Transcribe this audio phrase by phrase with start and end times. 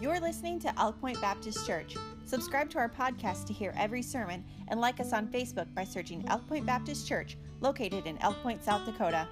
[0.00, 1.94] You're listening to Elk Point Baptist Church.
[2.24, 6.24] Subscribe to our podcast to hear every sermon and like us on Facebook by searching
[6.28, 9.28] Elk Point Baptist Church, located in Elk Point, South Dakota.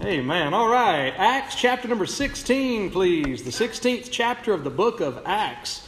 [0.00, 1.12] Hey man, All right.
[1.18, 3.42] Acts chapter number 16, please.
[3.42, 5.86] The 16th chapter of the book of Acts.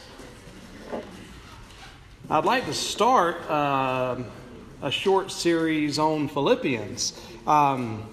[2.29, 4.17] I'd like to start uh,
[4.83, 7.19] a short series on Philippians.
[7.47, 8.07] Um,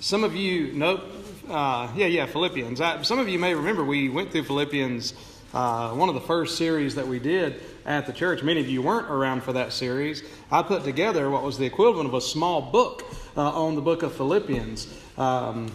[0.00, 1.00] some of you know,
[1.48, 2.80] uh, yeah, yeah, Philippians.
[2.80, 5.14] I, some of you may remember we went through Philippians,
[5.52, 8.42] uh, one of the first series that we did at the church.
[8.42, 10.22] Many of you weren't around for that series.
[10.52, 13.04] I put together what was the equivalent of a small book
[13.36, 14.92] uh, on the book of Philippians.
[15.16, 15.72] Um,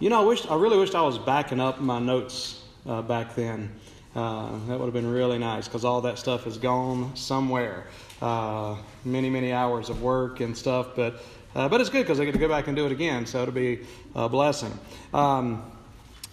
[0.00, 3.36] you know, I wish I really wished I was backing up my notes uh, back
[3.36, 3.70] then.
[4.14, 7.86] Uh, that would have been really nice because all that stuff is gone somewhere.
[8.20, 11.22] Uh, many, many hours of work and stuff, but
[11.54, 13.42] uh, but it's good because I get to go back and do it again, so
[13.42, 13.80] it'll be
[14.14, 14.72] a blessing.
[15.12, 15.70] Um,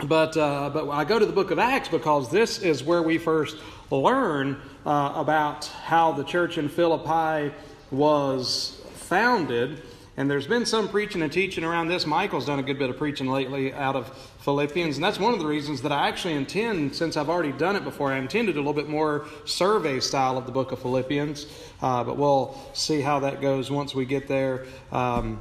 [0.03, 3.17] but uh, but I go to the book of Acts because this is where we
[3.17, 3.57] first
[3.91, 7.53] learn uh, about how the church in Philippi
[7.91, 9.81] was founded.
[10.19, 12.05] And there's been some preaching and teaching around this.
[12.05, 14.09] Michael's done a good bit of preaching lately out of
[14.41, 17.77] Philippians, and that's one of the reasons that I actually intend, since I've already done
[17.77, 20.73] it before, I intend to do a little bit more survey style of the book
[20.73, 21.45] of Philippians.
[21.81, 24.65] Uh, but we'll see how that goes once we get there.
[24.91, 25.39] Um,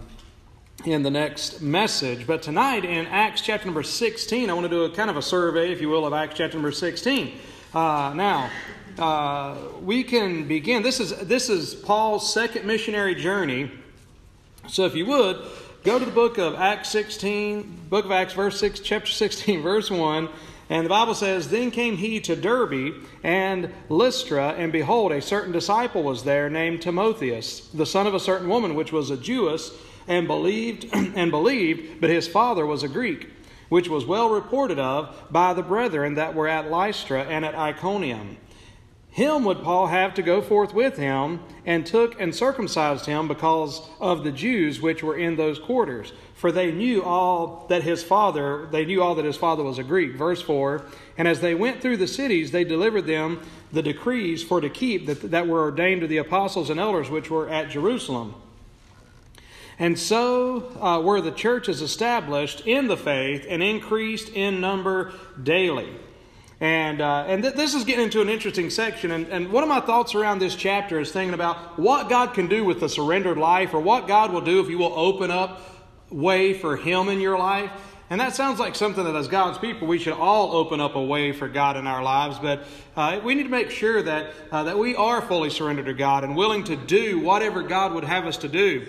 [0.85, 2.25] in the next message.
[2.25, 5.23] But tonight in Acts chapter number 16, I want to do a kind of a
[5.23, 7.37] survey, if you will, of Acts chapter number 16.
[7.75, 8.49] Uh, now,
[8.97, 10.85] uh, we can begin.
[10.85, 13.73] This is, this is Paul's second missionary journey.
[14.71, 15.41] So if you would,
[15.83, 19.91] go to the book of Acts 16, book of Acts, verse 6, chapter 16, verse
[19.91, 20.29] 1.
[20.69, 25.53] And the Bible says, Then came he to Derbe and Lystra, and behold, a certain
[25.53, 29.73] disciple was there named Timotheus, the son of a certain woman, which was a Jewess,
[30.07, 33.31] and believed and believed, but his father was a Greek,
[33.71, 38.37] which was well reported of by the brethren that were at Lystra and at Iconium.
[39.19, 43.83] Him would Paul have to go forth with him, and took and circumcised him because
[44.01, 46.13] of the Jews which were in those quarters.
[46.35, 49.83] For they knew all that his father, they knew all that his father was a
[49.83, 50.15] Greek.
[50.15, 50.87] Verse 4
[51.17, 53.41] And as they went through the cities, they delivered them
[53.73, 57.29] the decrees for to keep that, that were ordained to the apostles and elders which
[57.29, 58.37] were at Jerusalem.
[59.81, 65.13] And so uh, were the churches established in the faith and increased in number
[65.43, 65.93] daily.
[66.61, 69.13] And, uh, and th- this is getting into an interesting section.
[69.13, 72.49] And, and one of my thoughts around this chapter is thinking about what God can
[72.49, 75.61] do with a surrendered life or what God will do if you will open up
[76.11, 77.71] way for Him in your life.
[78.11, 81.03] And that sounds like something that, as God's people, we should all open up a
[81.03, 82.39] way for God in our lives.
[82.39, 82.65] But
[82.97, 86.25] uh, we need to make sure that, uh, that we are fully surrendered to God
[86.25, 88.87] and willing to do whatever God would have us to do.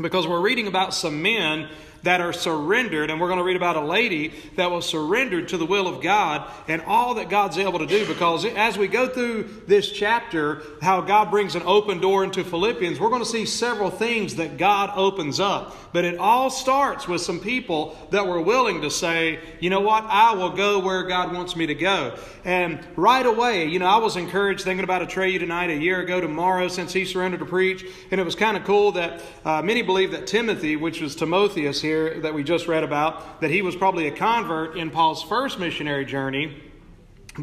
[0.00, 1.68] Because we're reading about some men
[2.02, 3.10] that are surrendered.
[3.10, 6.02] And we're going to read about a lady that was surrendered to the will of
[6.02, 8.06] God and all that God's able to do.
[8.06, 12.98] Because as we go through this chapter, how God brings an open door into Philippians,
[12.98, 15.76] we're going to see several things that God opens up.
[15.92, 20.04] But it all starts with some people that were willing to say, you know what,
[20.04, 22.16] I will go where God wants me to go.
[22.44, 26.00] And right away, you know, I was encouraged thinking about a Atreyu tonight a year
[26.00, 27.84] ago tomorrow since he surrendered to preach.
[28.10, 31.82] And it was kind of cool that uh, many believe that Timothy, which was Timotheus
[31.82, 31.89] here
[32.20, 36.04] that we just read about, that he was probably a convert in Paul's first missionary
[36.04, 36.69] journey.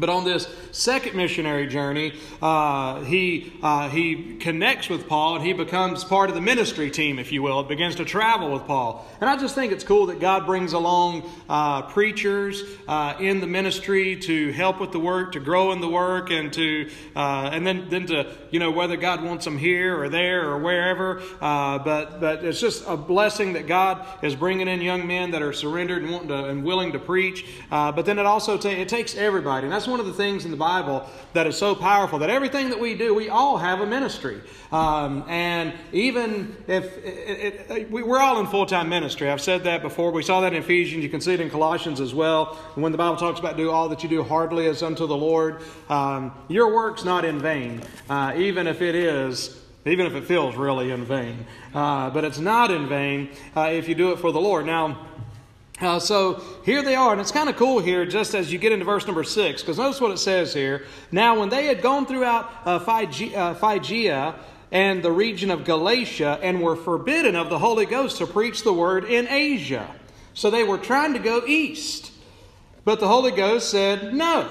[0.00, 5.52] But on this second missionary journey, uh, he, uh, he connects with Paul and he
[5.52, 7.60] becomes part of the ministry team, if you will.
[7.60, 9.06] It begins to travel with Paul.
[9.20, 13.46] And I just think it's cool that God brings along uh, preachers uh, in the
[13.46, 17.66] ministry to help with the work, to grow in the work, and to uh, and
[17.66, 21.20] then, then to, you know, whether God wants them here or there or wherever.
[21.40, 25.42] Uh, but, but it's just a blessing that God is bringing in young men that
[25.42, 27.44] are surrendered and, wanting to, and willing to preach.
[27.70, 29.64] but then it also ta- it takes everybody.
[29.64, 32.70] And that's one of the things in the Bible that is so powerful that everything
[32.70, 34.40] that we do, we all have a ministry.
[34.70, 39.64] Um, and even if it, it, it, we're all in full time ministry, I've said
[39.64, 40.10] that before.
[40.10, 41.02] We saw that in Ephesians.
[41.02, 42.54] You can see it in Colossians as well.
[42.74, 45.62] When the Bible talks about do all that you do heartily as unto the Lord,
[45.88, 50.56] um, your work's not in vain, uh, even if it is even if it feels
[50.56, 51.46] really in vain.
[51.74, 54.66] Uh, but it's not in vain uh, if you do it for the Lord.
[54.66, 55.06] Now,
[55.80, 58.72] uh, so here they are, and it's kind of cool here just as you get
[58.72, 60.84] into verse number six, because notice what it says here.
[61.12, 64.34] Now, when they had gone throughout uh, Phrygia, uh, Phrygia
[64.70, 68.72] and the region of Galatia and were forbidden of the Holy Ghost to preach the
[68.72, 69.94] word in Asia.
[70.34, 72.12] So they were trying to go east,
[72.84, 74.48] but the Holy Ghost said no.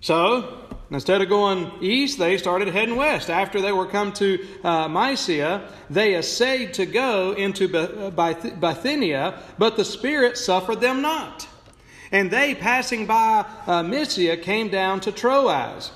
[0.00, 0.63] So
[0.94, 3.28] Instead of going east, they started heading west.
[3.28, 9.84] After they were come to uh, Mysia, they essayed to go into Bithynia, but the
[9.84, 11.48] Spirit suffered them not.
[12.12, 15.90] And they, passing by uh, Mysia, came down to Troas.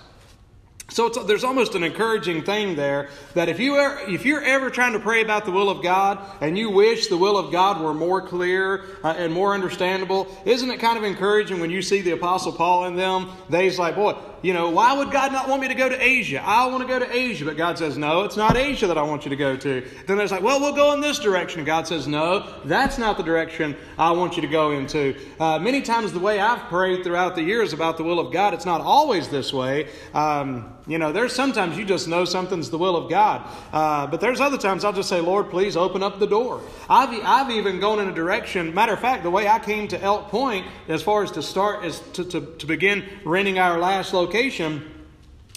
[0.91, 4.95] So there's almost an encouraging thing there that if you are, if you're ever trying
[4.95, 7.93] to pray about the will of God and you wish the will of God were
[7.93, 12.13] more clear uh, and more understandable, isn't it kind of encouraging when you see the
[12.13, 13.29] Apostle Paul in them?
[13.51, 16.43] They's like, boy, you know, why would God not want me to go to Asia?
[16.45, 17.45] I want to go to Asia.
[17.45, 19.87] But God says, no, it's not Asia that I want you to go to.
[20.07, 21.65] Then there's like, well, we'll go in this direction.
[21.65, 25.17] God says, no, that's not the direction I want you to go into.
[25.41, 28.55] Uh, many times, the way I've prayed throughout the years about the will of God,
[28.55, 29.89] it's not always this way.
[30.15, 33.49] Um, you know, there's sometimes you just know something's the will of God.
[33.73, 36.63] Uh, but there's other times I'll just say, Lord, please open up the door.
[36.89, 38.75] I've, I've even gone in a direction.
[38.75, 41.85] Matter of fact, the way I came to Elk Point, as far as to start,
[41.85, 44.98] is to, to, to begin renting our last location location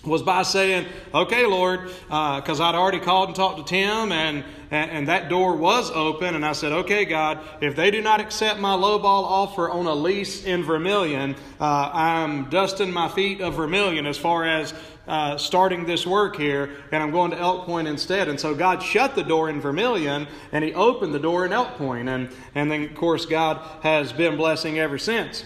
[0.04, 4.44] was by saying, Okay, Lord, because uh, I'd already called and talked to Tim, and,
[4.72, 6.34] and, that door was open.
[6.36, 9.94] And I said, Okay, God, if they do not accept my lowball offer on a
[9.94, 14.74] lease in Vermillion, uh, I'm dusting my feet of Vermillion as far as
[15.08, 18.28] uh, starting this work here, and I'm going to Elk Point instead.
[18.28, 21.76] And so God shut the door in Vermillion, and He opened the door in Elk
[21.78, 22.08] Point.
[22.10, 25.44] And, and then, of course, God has been blessing ever since.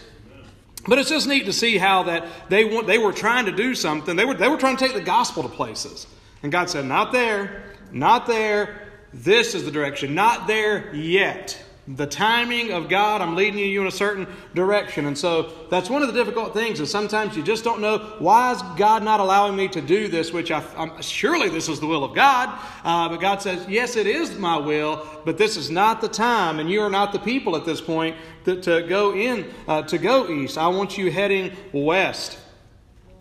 [0.88, 3.74] But it's just neat to see how that they want, they were trying to do
[3.74, 4.16] something.
[4.16, 6.06] They were, they were trying to take the gospel to places.
[6.44, 8.82] And God said, Not there, not there.
[9.14, 10.14] This is the direction.
[10.14, 15.06] Not there yet the timing of God, I'm leading you in a certain direction.
[15.06, 18.54] And so that's one of the difficult things is sometimes you just don't know why
[18.54, 21.86] is God not allowing me to do this, which I, am surely this is the
[21.86, 22.50] will of God.
[22.84, 26.60] Uh, but God says, yes, it is my will, but this is not the time,
[26.60, 28.16] and you are not the people at this point
[28.46, 30.58] to, to go in, uh, to go east.
[30.58, 32.40] I want you heading west.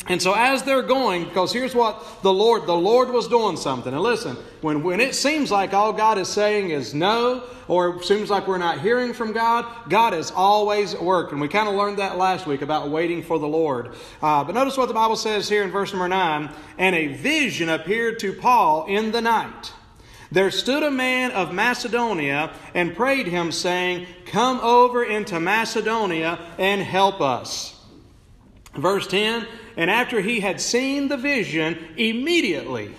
[0.07, 3.93] And so as they're going, because here's what the Lord, the Lord was doing something.
[3.93, 8.05] And listen, when, when it seems like all God is saying is no, or it
[8.05, 11.33] seems like we're not hearing from God, God is always at work.
[11.33, 13.95] And we kind of learned that last week about waiting for the Lord.
[14.21, 16.51] Uh, but notice what the Bible says here in verse number 9.
[16.77, 19.73] And a vision appeared to Paul in the night.
[20.31, 26.83] There stood a man of Macedonia and prayed him, saying, Come over into Macedonia and
[26.83, 27.81] help us.
[28.75, 32.95] Verse 10 And after he had seen the vision, immediately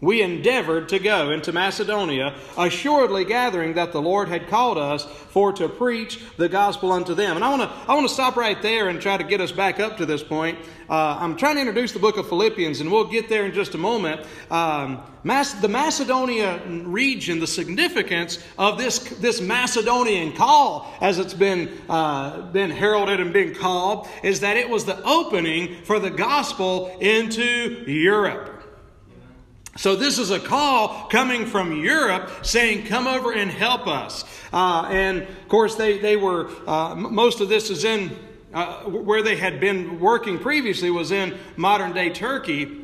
[0.00, 5.52] we endeavored to go into Macedonia, assuredly gathering that the Lord had called us for
[5.52, 7.36] to preach the gospel unto them.
[7.36, 9.52] And I want to I want to stop right there and try to get us
[9.52, 10.58] back up to this point.
[10.88, 13.74] Uh, I'm trying to introduce the book of Philippians, and we'll get there in just
[13.74, 14.26] a moment.
[14.50, 21.70] Um, Mas- the Macedonia region, the significance of this this Macedonian call, as it's been
[21.88, 26.96] uh, been heralded and been called, is that it was the opening for the gospel
[27.00, 28.59] into Europe.
[29.80, 34.26] So, this is a call coming from Europe saying, Come over and help us.
[34.52, 38.14] Uh, and of course, they, they were, uh, most of this is in
[38.52, 42.79] uh, where they had been working previously, was in modern day Turkey.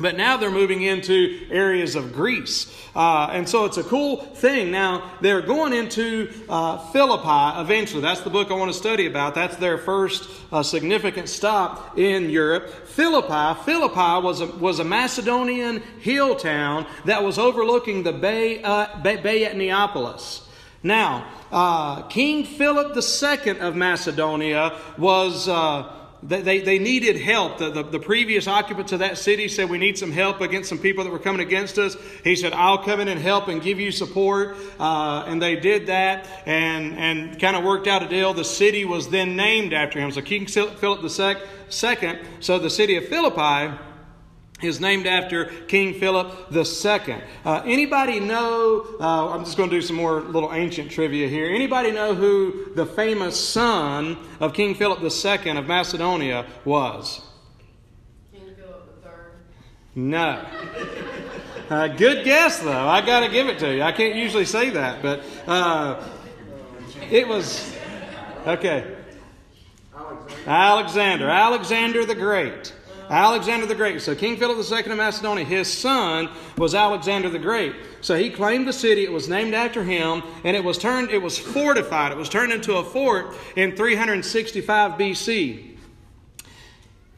[0.00, 2.74] But now they're moving into areas of Greece.
[2.94, 4.70] Uh, and so it's a cool thing.
[4.70, 8.00] Now, they're going into uh, Philippi eventually.
[8.00, 9.34] That's the book I want to study about.
[9.34, 12.70] That's their first uh, significant stop in Europe.
[12.88, 18.98] Philippi, Philippi was a, was a Macedonian hill town that was overlooking the Bay, uh,
[19.02, 20.46] Bay, at Neapolis.
[20.82, 25.92] Now, uh, King Philip II of Macedonia was uh,
[26.22, 27.58] they, they needed help.
[27.58, 30.78] The, the, the, previous occupants of that city said, We need some help against some
[30.78, 31.96] people that were coming against us.
[32.22, 34.56] He said, I'll come in and help and give you support.
[34.78, 38.34] Uh, and they did that and, and kind of worked out a deal.
[38.34, 40.10] The city was then named after him.
[40.12, 43.74] So King Philip II, so the city of Philippi
[44.62, 47.16] is named after King Philip II.
[47.44, 48.86] Uh, anybody know?
[49.00, 51.48] Uh, I'm just going to do some more little ancient trivia here.
[51.48, 57.22] Anybody know who the famous son of King Philip II of Macedonia was?
[58.32, 60.02] King Philip III.
[60.02, 60.46] No.
[61.68, 62.88] Uh, good guess, though.
[62.88, 63.82] I got to give it to you.
[63.82, 66.04] I can't usually say that, but uh,
[67.10, 67.76] it was
[68.46, 68.96] okay.
[70.46, 71.28] Alexander.
[71.28, 72.74] Alexander the Great.
[73.10, 74.00] Alexander the Great.
[74.00, 77.74] So King Philip II of Macedonia, his son was Alexander the Great.
[78.00, 79.02] So he claimed the city.
[79.02, 81.10] It was named after him, and it was turned.
[81.10, 82.12] It was fortified.
[82.12, 85.66] It was turned into a fort in 365 BC.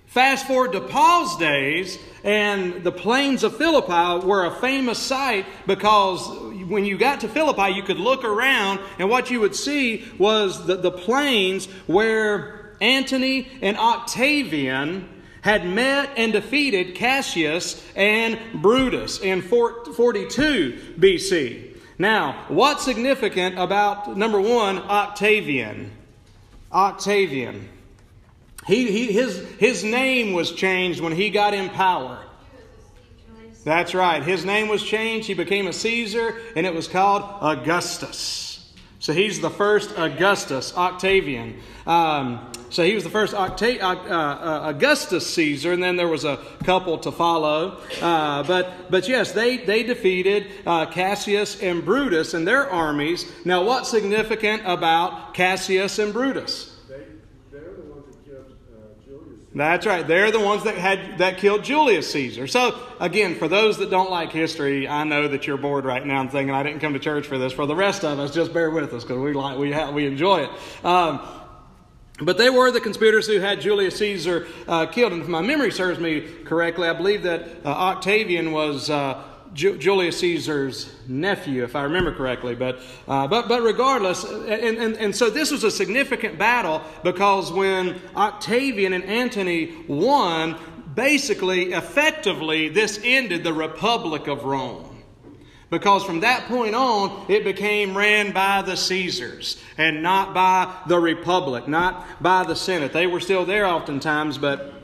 [0.07, 6.27] Fast forward to Paul's days, and the plains of Philippi were a famous sight because
[6.69, 10.67] when you got to Philippi, you could look around, and what you would see was
[10.67, 15.09] the, the plains where Antony and Octavian
[15.43, 21.77] had met and defeated Cassius and Brutus in 42 BC.
[21.99, 25.93] Now, what's significant about number one, Octavian?
[26.73, 27.69] Octavian.
[28.67, 32.25] He, he, his, his name was changed when he got in power.
[33.65, 34.23] That's right.
[34.23, 35.27] His name was changed.
[35.27, 38.52] He became a Caesar, and it was called Augustus.
[39.03, 41.59] So he's the first Augustus, Octavian.
[41.89, 46.25] Um, so he was the first Octa- uh, uh, Augustus Caesar, and then there was
[46.25, 47.81] a couple to follow.
[48.01, 53.29] Uh, but, but yes, they, they defeated uh, Cassius and Brutus and their armies.
[53.45, 56.72] Now, what's significant about Cassius and Brutus?
[59.55, 60.07] That's right.
[60.07, 62.47] They're the ones that had that killed Julius Caesar.
[62.47, 66.23] So again, for those that don't like history, I know that you're bored right now
[66.23, 67.53] and thinking I didn't come to church for this.
[67.53, 70.07] For the rest of us, just bear with us because we like we ha- we
[70.07, 70.85] enjoy it.
[70.85, 71.21] Um,
[72.21, 75.13] but they were the conspirators who had Julius Caesar uh, killed.
[75.13, 79.23] And if my memory serves me correctly, I believe that uh, Octavian was uh,
[79.55, 82.55] Ju- Julius Caesar's nephew, if I remember correctly.
[82.55, 87.53] But, uh, but, but regardless, and, and, and so this was a significant battle because
[87.53, 90.57] when Octavian and Antony won,
[90.95, 94.89] basically, effectively, this ended the Republic of Rome.
[95.71, 100.99] Because from that point on, it became ran by the Caesars and not by the
[100.99, 102.93] Republic, not by the Senate.
[102.93, 104.75] They were still there oftentimes, but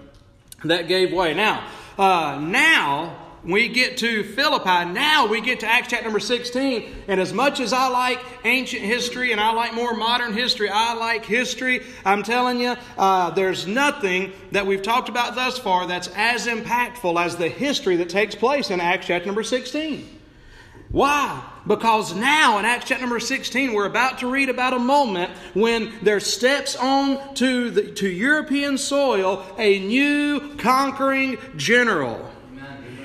[0.64, 1.34] that gave way.
[1.34, 7.04] Now, uh, now we get to Philippi, now we get to Acts chapter number 16.
[7.08, 10.94] And as much as I like ancient history and I like more modern history, I
[10.94, 11.84] like history.
[12.04, 17.20] I'm telling you, uh, there's nothing that we've talked about thus far that's as impactful
[17.20, 20.16] as the history that takes place in Acts chapter number 16.
[20.90, 21.42] Why?
[21.66, 25.92] Because now in Acts chapter number 16, we're about to read about a moment when
[26.02, 32.30] there steps on to, the, to European soil a new conquering general.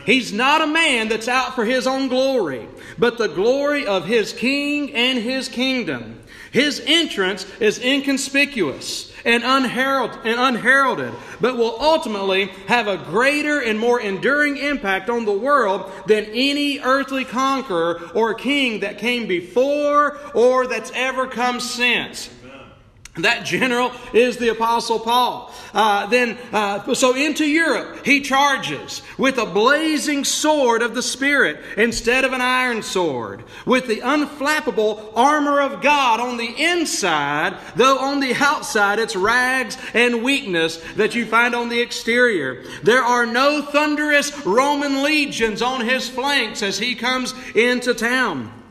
[0.06, 2.68] He's not a man that's out for his own glory,
[2.98, 6.20] but the glory of his king and his kingdom.
[6.52, 13.80] His entrance is inconspicuous and unheralded, and unheralded, but will ultimately have a greater and
[13.80, 20.20] more enduring impact on the world than any earthly conqueror or king that came before
[20.36, 22.30] or that's ever come since.
[23.18, 25.54] That general is the Apostle Paul.
[25.72, 31.60] Uh, then, uh, so into Europe, he charges with a blazing sword of the Spirit
[31.78, 38.00] instead of an iron sword, with the unflappable armor of God on the inside, though
[38.00, 42.64] on the outside it's rags and weakness that you find on the exterior.
[42.82, 48.63] There are no thunderous Roman legions on his flanks as he comes into town.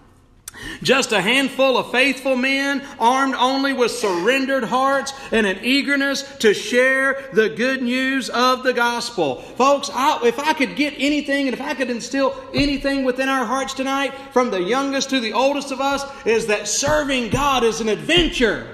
[0.83, 6.54] Just a handful of faithful men, armed only with surrendered hearts and an eagerness to
[6.54, 9.42] share the good news of the gospel.
[9.42, 13.45] Folks, I, if I could get anything and if I could instill anything within our
[13.45, 17.81] hearts tonight, from the youngest to the oldest of us, is that serving God is
[17.81, 18.66] an adventure.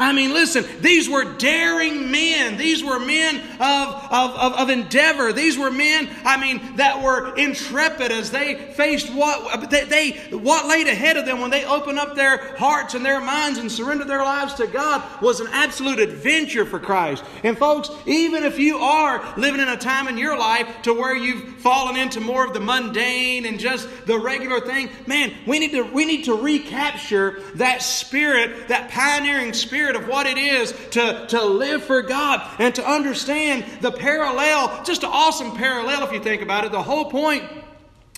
[0.00, 2.56] I mean, listen, these were daring men.
[2.56, 5.32] These were men of, of, of, of, endeavor.
[5.32, 10.68] These were men, I mean, that were intrepid as they faced what, they, they, what
[10.68, 14.06] laid ahead of them when they opened up their hearts and their minds and surrendered
[14.06, 17.24] their lives to God was an absolute adventure for Christ.
[17.42, 21.16] And folks, even if you are living in a time in your life to where
[21.16, 25.72] you've fallen into more of the mundane and just the regular thing, man, we need
[25.72, 30.74] to, we need to recapture that spirit, that pioneering spirit spirit of what it is
[30.90, 36.12] to, to live for God and to understand the parallel, just an awesome parallel if
[36.12, 36.72] you think about it.
[36.72, 37.42] The whole point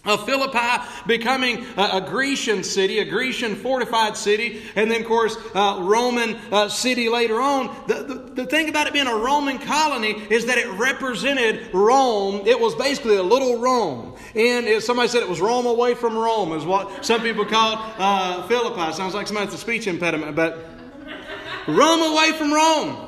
[0.05, 5.79] of Philippi becoming a, Grecian city, a Grecian fortified city, and then, of course, uh,
[5.83, 7.69] Roman uh, city later on.
[7.87, 12.47] The, the, the thing about it being a Roman colony is that it represented Rome.
[12.47, 14.17] It was basically a little Rome.
[14.35, 17.77] And if somebody said it was Rome away from Rome, is what some people call
[17.99, 18.93] uh, Philippi.
[18.95, 20.80] Sounds like somebody has a speech impediment, but
[21.67, 23.07] Rome away from Rome.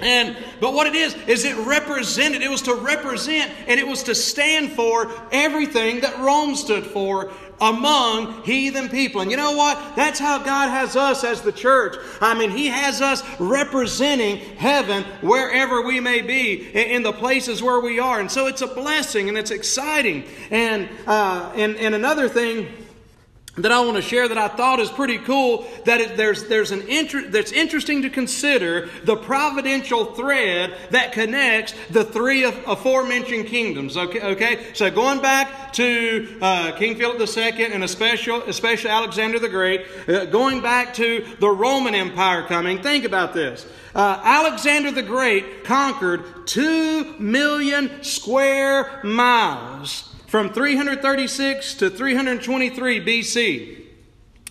[0.00, 4.02] And but what it is is it represented, it was to represent and it was
[4.04, 9.20] to stand for everything that Rome stood for among heathen people.
[9.20, 9.96] And you know what?
[9.96, 11.96] That's how God has us as the church.
[12.20, 17.80] I mean, He has us representing heaven wherever we may be, in the places where
[17.80, 18.20] we are.
[18.20, 20.24] And so it's a blessing and it's exciting.
[20.50, 22.83] And uh, and, and another thing
[23.56, 25.66] that I want to share that I thought is pretty cool.
[25.84, 31.74] That it, there's there's an inter- that's interesting to consider the providential thread that connects
[31.90, 33.96] the three aforementioned kingdoms.
[33.96, 34.66] Okay, okay.
[34.74, 40.24] So going back to uh, King Philip II and especially especially Alexander the Great, uh,
[40.26, 42.82] going back to the Roman Empire coming.
[42.82, 43.66] Think about this.
[43.94, 53.82] Uh, Alexander the Great conquered two million square miles from 336 to 323 BC.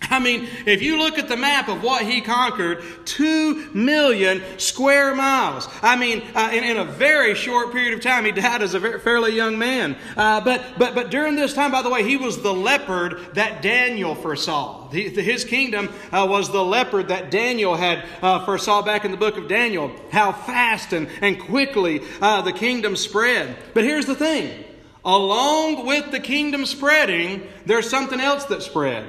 [0.04, 5.13] I mean, if you look at the map of what he conquered, two million square
[5.13, 5.68] miles.
[5.82, 8.80] I mean, uh, in, in, a very short period of time, he died as a
[8.80, 9.98] very, fairly young man.
[10.16, 13.62] Uh, but, but, but during this time, by the way, he was the leopard that
[13.62, 14.88] Daniel foresaw.
[14.90, 19.36] His kingdom uh, was the leopard that Daniel had uh, foresaw back in the book
[19.36, 19.92] of Daniel.
[20.13, 23.58] How fast and, and quickly uh, the kingdom spread.
[23.74, 24.63] But here's the thing
[25.06, 29.06] along with the kingdom spreading, there's something else that spread.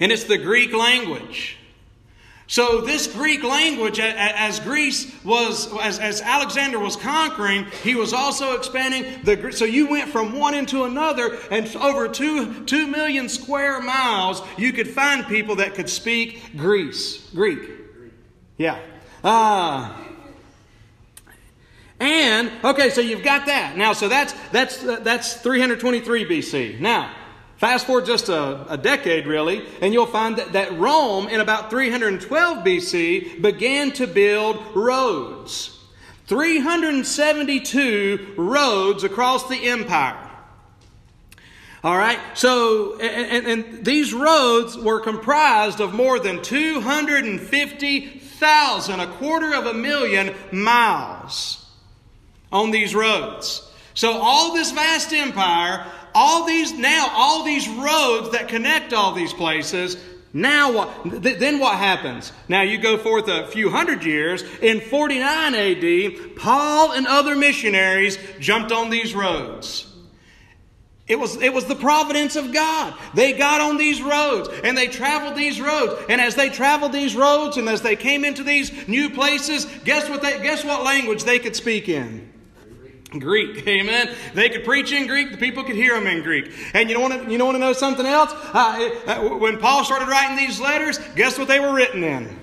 [0.00, 1.58] And it's the Greek language.
[2.46, 8.54] So this Greek language, as Greece was, as, as Alexander was conquering, he was also
[8.54, 9.50] expanding the.
[9.52, 14.74] So you went from one into another, and over two two million square miles, you
[14.74, 17.60] could find people that could speak Greece, Greek.
[18.58, 18.78] Yeah.
[19.22, 20.03] Uh,
[22.04, 23.78] and okay, so you've got that.
[23.78, 26.78] Now, so that's that's uh, that's 323 BC.
[26.78, 27.10] Now,
[27.56, 31.70] fast forward just a, a decade really, and you'll find that, that Rome in about
[31.70, 35.70] 312 BC began to build roads.
[36.26, 40.20] 372 roads across the empire.
[41.82, 49.54] All right, so, and, and, these roads were comprised of more than 250,000, a quarter
[49.54, 51.63] of a million miles
[52.54, 53.68] on these roads.
[53.92, 55.84] So all this vast empire,
[56.14, 59.96] all these now, all these roads that connect all these places,
[60.32, 61.22] now what?
[61.22, 62.32] Th- then what happens?
[62.48, 64.42] Now you go forth a few hundred years.
[64.60, 69.90] In 49 AD, Paul and other missionaries jumped on these roads.
[71.06, 72.94] It was, it was the providence of God.
[73.12, 76.02] They got on these roads and they traveled these roads.
[76.08, 80.08] And as they traveled these roads and as they came into these new places, guess
[80.08, 82.33] what they, guess what language they could speak in?
[83.18, 84.14] Greek, amen.
[84.34, 86.50] They could preach in Greek; the people could hear them in Greek.
[86.74, 88.32] And you don't want to, you want to know something else?
[88.32, 92.38] Uh, uh, when Paul started writing these letters, guess what they were written in?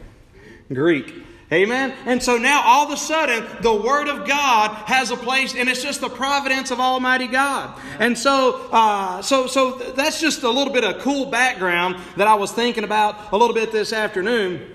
[0.74, 1.22] Greek.
[1.51, 1.94] Amen.
[2.06, 5.68] And so now all of a sudden the Word of God has a place, and
[5.68, 7.77] it's just the providence of Almighty God.
[8.00, 12.36] And so, uh, so, so that's just a little bit of cool background that I
[12.36, 14.66] was thinking about a little bit this afternoon.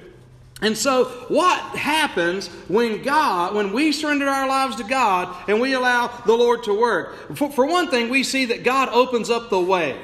[0.62, 5.74] And so, what happens when God, when we surrender our lives to God and we
[5.74, 7.36] allow the Lord to work?
[7.36, 10.00] For, for, one thing, we see that God opens up the way.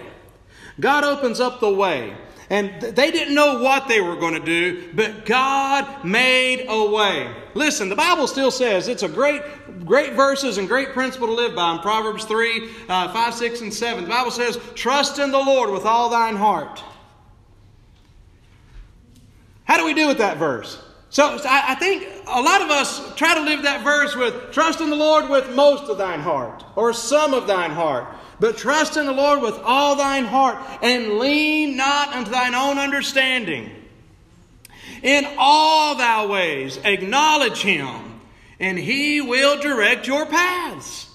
[0.78, 2.14] God opens up the way.
[2.50, 7.34] And they didn't know what they were going to do, but God made a way.
[7.54, 9.40] Listen, the Bible still says it's a great,
[9.86, 13.72] great verses and great principle to live by in Proverbs 3, uh, 5, 6, and
[13.72, 14.04] 7.
[14.04, 16.82] The Bible says, Trust in the Lord with all thine heart
[19.72, 20.78] how do we do with that verse?
[21.08, 24.52] So, so I, I think a lot of us try to live that verse with
[24.52, 28.06] trust in the Lord with most of thine heart or some of thine heart.
[28.38, 32.76] But trust in the Lord with all thine heart and lean not unto thine own
[32.76, 33.70] understanding.
[35.02, 38.20] In all thy ways acknowledge him,
[38.60, 41.08] and he will direct your paths.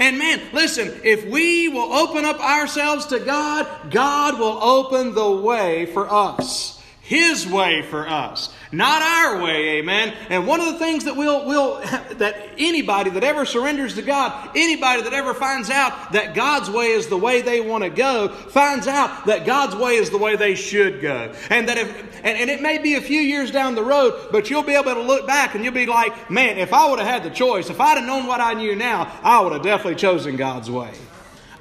[0.00, 5.30] And man, listen, if we will open up ourselves to God, God will open the
[5.30, 6.81] way for us.
[7.12, 10.14] His way for us, not our way, amen.
[10.30, 11.80] And one of the things that we'll, we'll
[12.16, 16.86] that anybody that ever surrenders to God, anybody that ever finds out that God's way
[16.86, 20.36] is the way they want to go, finds out that God's way is the way
[20.36, 21.34] they should go.
[21.50, 24.48] And that if, and, and it may be a few years down the road, but
[24.48, 27.08] you'll be able to look back and you'll be like, man, if I would have
[27.08, 29.96] had the choice, if I'd have known what I knew now, I would have definitely
[29.96, 30.94] chosen God's way.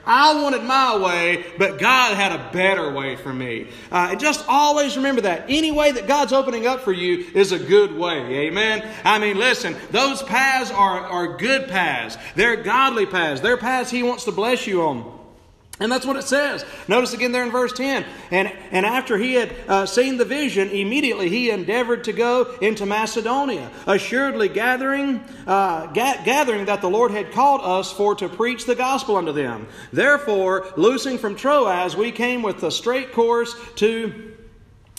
[0.06, 3.68] I wanted my way, but God had a better way for me.
[3.92, 5.46] Uh, just always remember that.
[5.48, 8.48] Any way that God's opening up for you is a good way.
[8.48, 8.88] Amen.
[9.04, 12.18] I mean, listen, those paths are, are good paths.
[12.36, 13.42] They're godly paths.
[13.42, 15.21] They're paths He wants to bless you on.
[15.82, 16.64] And that's what it says.
[16.88, 18.06] Notice again there in verse 10.
[18.30, 22.86] And, and after he had uh, seen the vision, immediately he endeavored to go into
[22.86, 28.66] Macedonia, assuredly gathering, uh, ga- gathering that the Lord had called us for to preach
[28.66, 29.68] the gospel unto them.
[29.92, 34.31] Therefore, loosing from Troas, we came with a straight course to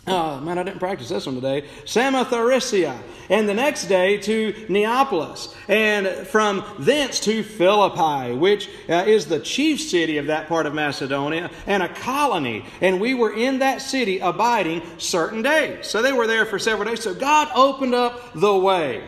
[0.05, 1.62] uh, man, I didn't practice this one today.
[1.85, 2.99] Samothracia.
[3.31, 5.55] And the next day to Neapolis.
[5.69, 10.75] And from thence to Philippi, which uh, is the chief city of that part of
[10.75, 12.65] Macedonia and a colony.
[12.81, 15.87] And we were in that city abiding certain days.
[15.87, 17.01] So they were there for several days.
[17.01, 19.05] So God opened up the way.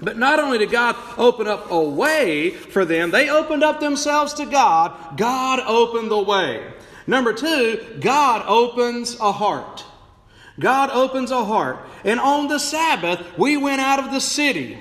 [0.00, 4.32] But not only did God open up a way for them, they opened up themselves
[4.34, 5.18] to God.
[5.18, 6.72] God opened the way.
[7.08, 9.84] Number two, God opens a heart.
[10.58, 11.78] God opens a heart.
[12.04, 14.78] And on the Sabbath, we went out of the city.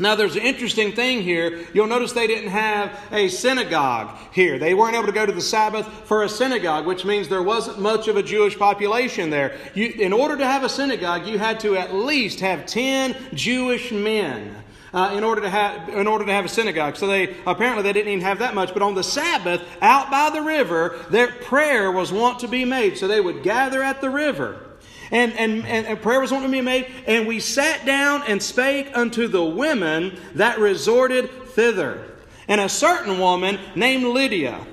[0.00, 1.66] Now, there's an interesting thing here.
[1.72, 4.58] You'll notice they didn't have a synagogue here.
[4.58, 7.78] They weren't able to go to the Sabbath for a synagogue, which means there wasn't
[7.78, 9.56] much of a Jewish population there.
[9.72, 13.92] You, in order to have a synagogue, you had to at least have 10 Jewish
[13.92, 14.64] men.
[14.94, 16.96] Uh, in order to have in order to have a synagogue.
[16.96, 18.72] So they apparently they didn't even have that much.
[18.72, 22.96] But on the Sabbath, out by the river, their prayer was wont to be made.
[22.96, 24.64] So they would gather at the river.
[25.10, 26.86] And, and, and, prayer was wanting to be made.
[27.06, 32.12] And we sat down and spake unto the women that resorted thither.
[32.48, 34.64] And a certain woman named Lydia.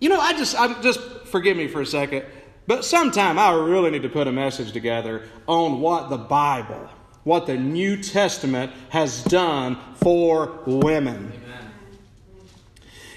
[0.00, 2.24] You know, I just, I just forgive me for a second,
[2.66, 6.88] but sometime I really need to put a message together on what the Bible,
[7.26, 11.32] what the New Testament has done for women.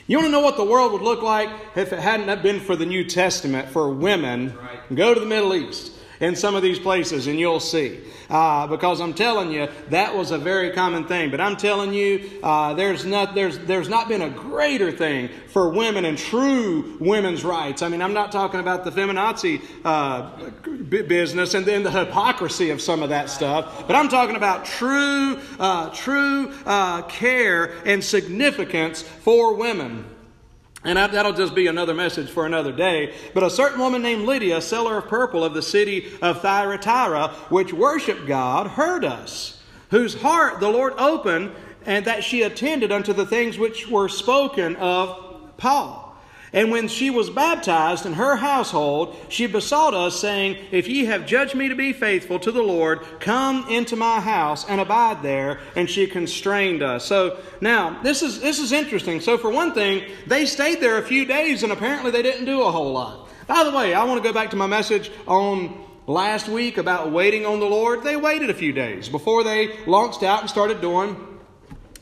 [0.08, 2.76] You want to know what the world would look like if it hadn't been for
[2.76, 4.58] the New Testament for women?
[4.58, 4.95] Right.
[4.95, 7.99] Go to the Middle East in some of these places and you'll see.
[8.29, 11.32] Uh, because I'm telling you, that was a very common thing.
[11.32, 15.69] But I'm telling you, uh, there's, not, there's, there's not been a greater thing for
[15.69, 17.82] women and true women's rights.
[17.82, 20.29] I mean, I'm not talking about the feminazi uh,
[20.88, 25.39] business and then the hypocrisy of some of that stuff, but I'm talking about true,
[25.60, 30.05] uh, true uh, care and significance for women.
[30.84, 33.13] And that'll just be another message for another day.
[33.34, 37.74] But a certain woman named Lydia, seller of purple of the city of Thyatira, which
[37.74, 39.62] worshiped God, heard us,
[39.92, 41.52] whose heart the Lord opened,
[41.86, 45.98] and that she attended unto the things which were spoken of Paul.
[46.51, 51.27] And when she was baptized in her household, she besought us, saying, If ye have
[51.27, 55.59] judged me to be faithful to the Lord, come into my house and abide there.
[55.75, 57.05] And she constrained us.
[57.05, 59.21] So now this is this is interesting.
[59.21, 62.63] So for one thing, they stayed there a few days, and apparently they didn't do
[62.63, 63.29] a whole lot.
[63.47, 67.12] By the way, I want to go back to my message on last week about
[67.12, 68.03] waiting on the Lord.
[68.03, 71.38] They waited a few days before they launched out and started doing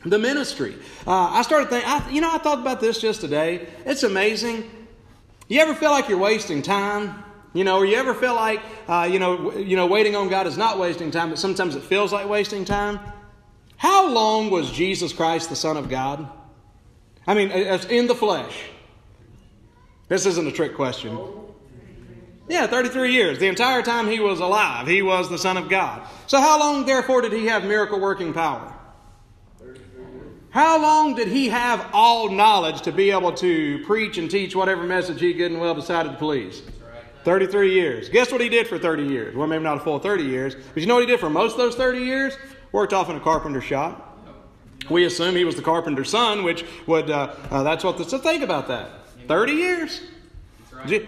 [0.04, 0.74] the ministry.
[1.06, 3.68] Uh, I started thinking, I, you know, I thought about this just today.
[3.84, 4.70] It's amazing.
[5.48, 7.24] You ever feel like you're wasting time?
[7.54, 10.46] You know, or you ever feel like, uh, you know, you know, waiting on God
[10.46, 13.00] is not wasting time, but sometimes it feels like wasting time?
[13.76, 16.28] How long was Jesus Christ the Son of God?
[17.26, 18.64] I mean, in the flesh.
[20.08, 21.18] This isn't a trick question.
[22.48, 23.38] Yeah, 33 years.
[23.38, 26.06] The entire time he was alive, he was the Son of God.
[26.26, 28.74] So, how long, therefore, did he have miracle working power?
[30.58, 34.82] How long did he have all knowledge to be able to preach and teach whatever
[34.82, 36.62] message he good and well decided to please?
[37.22, 38.08] 33 years.
[38.08, 39.36] Guess what he did for 30 years?
[39.36, 41.52] Well, maybe not a full 30 years, but you know what he did for most
[41.52, 42.36] of those 30 years?
[42.72, 44.18] Worked off in a carpenter shop.
[44.90, 48.18] We assume he was the carpenter's son, which would, uh, uh, that's what, the, so
[48.18, 48.90] think about that.
[49.28, 50.00] 30 years.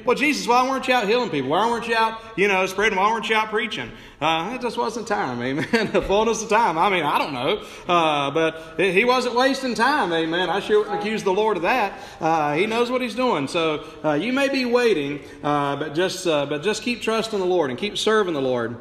[0.04, 1.50] Well, Jesus, why weren't you out healing people?
[1.50, 2.98] Why weren't you out, you know, spreading?
[2.98, 3.90] Why weren't you out preaching?
[4.20, 5.68] Uh, it just wasn't time, amen.
[5.92, 6.76] the fullness of time.
[6.76, 7.64] I mean, I don't know.
[7.86, 10.50] Uh, but he wasn't wasting time, amen.
[10.50, 11.98] I sure wouldn't accuse the Lord of that.
[12.20, 13.46] Uh, he knows what he's doing.
[13.48, 17.46] So uh, you may be waiting, uh, but, just, uh, but just keep trusting the
[17.46, 18.80] Lord and keep serving the Lord.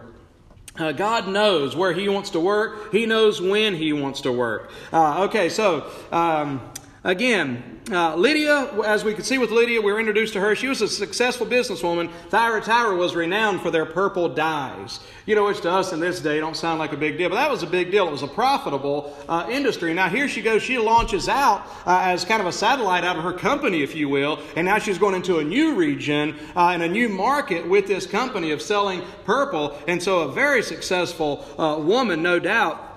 [0.80, 2.92] Uh, God knows where He wants to work.
[2.92, 4.72] He knows when He wants to work.
[4.94, 6.62] Uh, okay, so um,
[7.04, 10.56] again, uh, Lydia, as we could see with Lydia, we were introduced to her.
[10.56, 12.12] She was a successful businesswoman.
[12.30, 15.00] Thyatira was renowned for their purple dyes.
[15.26, 17.36] You know, which to us in this day don't sound like a big deal, but
[17.36, 18.08] that was a big deal.
[18.08, 19.94] It was a profitable uh, industry.
[19.94, 20.62] Now, here she goes.
[20.62, 24.08] She launches out uh, as kind of a satellite out of her company, if you
[24.10, 27.88] will, and now she's going into a new region uh, and a new market with
[27.88, 29.78] this company of selling purple.
[29.88, 32.89] And so, a very successful uh, woman, no doubt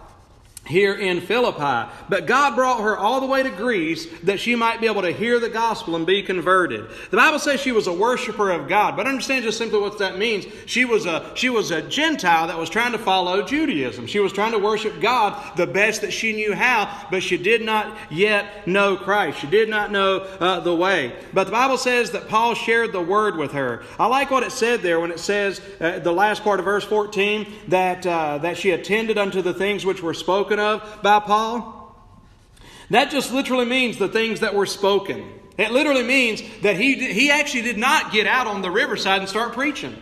[0.72, 1.90] here in Philippi.
[2.08, 5.12] But God brought her all the way to Greece that she might be able to
[5.12, 6.86] hear the gospel and be converted.
[7.10, 10.18] The Bible says she was a worshiper of God, but understand just simply what that
[10.18, 10.46] means.
[10.66, 14.06] She was a she was a Gentile that was trying to follow Judaism.
[14.06, 17.62] She was trying to worship God the best that she knew how, but she did
[17.62, 19.38] not yet know Christ.
[19.40, 21.14] She did not know uh, the way.
[21.32, 23.84] But the Bible says that Paul shared the word with her.
[23.98, 26.84] I like what it said there when it says uh, the last part of verse
[26.84, 31.20] 14 that uh, that she attended unto the things which were spoken spoken of by
[31.20, 31.78] Paul?
[32.90, 35.28] That just literally means the things that were spoken.
[35.58, 39.28] It literally means that he, he actually did not get out on the riverside and
[39.28, 39.96] start preaching.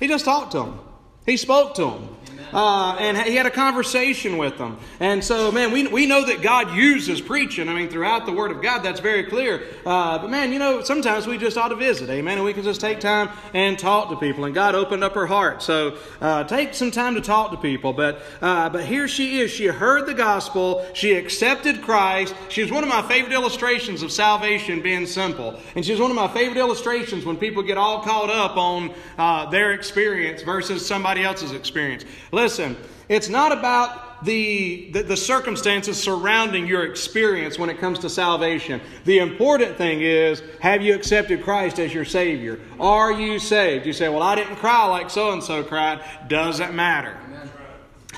[0.00, 0.78] He just talked to them.
[1.24, 2.16] He spoke to them.
[2.52, 4.78] Uh, and he had a conversation with them.
[5.00, 7.68] And so, man, we, we know that God uses preaching.
[7.68, 9.62] I mean, throughout the Word of God, that's very clear.
[9.84, 12.38] Uh, but, man, you know, sometimes we just ought to visit, amen?
[12.38, 14.44] And we can just take time and talk to people.
[14.44, 15.62] And God opened up her heart.
[15.62, 17.92] So, uh, take some time to talk to people.
[17.92, 19.50] But, uh, but here she is.
[19.50, 20.86] She heard the gospel.
[20.94, 22.34] She accepted Christ.
[22.48, 25.58] She was one of my favorite illustrations of salvation being simple.
[25.74, 29.50] And she's one of my favorite illustrations when people get all caught up on uh,
[29.50, 32.04] their experience versus somebody else's experience.
[32.36, 32.76] Listen,
[33.08, 38.78] it's not about the, the, the, circumstances surrounding your experience when it comes to salvation.
[39.06, 42.60] The important thing is have you accepted Christ as your Savior?
[42.78, 43.86] Are you saved?
[43.86, 46.04] You say, well, I didn't cry like so and so cried.
[46.28, 47.16] Doesn't matter.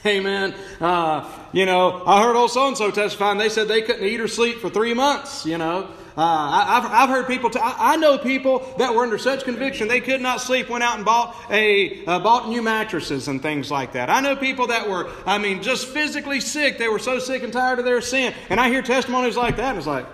[0.04, 0.52] Amen.
[0.80, 4.04] Uh, you know, I heard old so and so testify, and they said they couldn't
[4.04, 5.92] eat or sleep for three months, you know.
[6.18, 9.44] Uh, I, have I've heard people, t- I, I know people that were under such
[9.44, 13.40] conviction they could not sleep, went out and bought, a, uh, bought new mattresses and
[13.40, 14.10] things like that.
[14.10, 16.76] I know people that were, I mean, just physically sick.
[16.76, 18.34] They were so sick and tired of their sin.
[18.50, 20.06] And I hear testimonies like that, and it's like,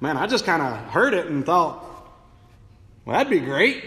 [0.00, 1.84] man, I just kind of heard it and thought,
[3.04, 3.82] well, that'd be great.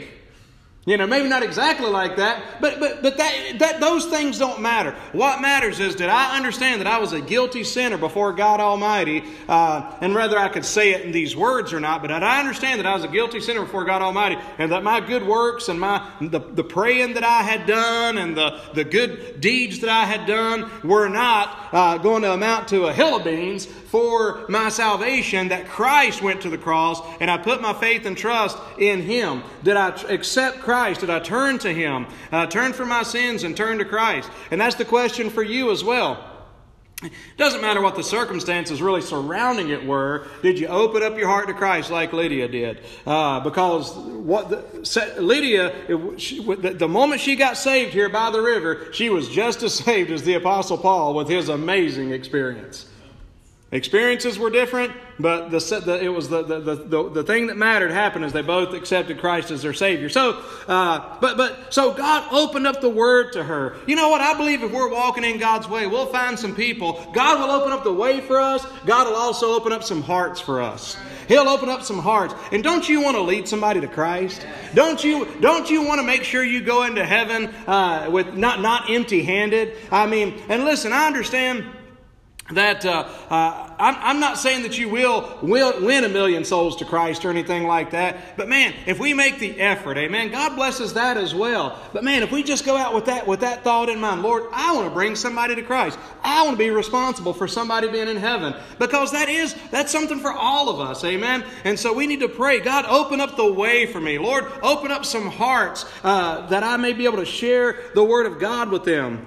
[0.88, 4.62] You know, maybe not exactly like that, but but but that that those things don't
[4.62, 4.96] matter.
[5.12, 9.22] What matters is that I understand that I was a guilty sinner before God Almighty,
[9.50, 12.80] uh, and whether I could say it in these words or not, but I understand
[12.80, 15.78] that I was a guilty sinner before God Almighty, and that my good works and
[15.78, 20.06] my the, the praying that I had done and the the good deeds that I
[20.06, 24.70] had done were not uh, going to amount to a hill of beans for my
[24.70, 25.50] salvation.
[25.50, 29.44] That Christ went to the cross, and I put my faith and trust in Him.
[29.64, 31.02] Did I accept Christ?
[31.02, 32.08] Did I turn to Him?
[32.32, 34.30] Uh, turn from my sins and turn to Christ?
[34.52, 36.34] And that's the question for you as well.
[37.04, 40.28] It doesn't matter what the circumstances really surrounding it were.
[40.42, 42.82] Did you open up your heart to Christ like Lydia did?
[43.06, 48.92] Uh, because what the, Lydia, she, the moment she got saved here by the river,
[48.94, 52.88] she was just as saved as the Apostle Paul with his amazing experience.
[53.70, 57.92] Experiences were different, but the, the, it was the, the, the, the, thing that mattered
[57.92, 60.08] happened is they both accepted Christ as their Savior.
[60.08, 63.76] So, uh, but, but, so God opened up the Word to her.
[63.86, 64.22] You know what?
[64.22, 67.12] I believe if we're walking in God's way, we'll find some people.
[67.14, 68.66] God will open up the way for us.
[68.86, 70.96] God will also open up some hearts for us.
[71.28, 72.34] He'll open up some hearts.
[72.54, 74.48] And don't you want to lead somebody to Christ?
[74.76, 78.62] Don't you, don't you want to make sure you go into heaven uh, with not,
[78.62, 79.74] not empty handed?
[79.92, 81.66] I mean, and listen, I understand
[82.52, 86.78] that uh, uh, I'm, I'm, not saying that you will, will win a million souls
[86.78, 88.38] to Christ or anything like that.
[88.38, 91.78] But man, if we make the effort, amen, God blesses that as well.
[91.92, 94.44] But man, if we just go out with that with that thought in mind, Lord,
[94.54, 96.00] I want to bring somebody to Christ.
[96.24, 100.20] I want to be responsible for somebody being in heaven because that is that's something
[100.20, 101.44] for all of us, amen.
[101.66, 104.92] And so we need to pray, God, open up the way for me, Lord, open
[104.92, 108.72] up some hearts uh, that I may be able to share the word of God
[108.72, 109.26] with them.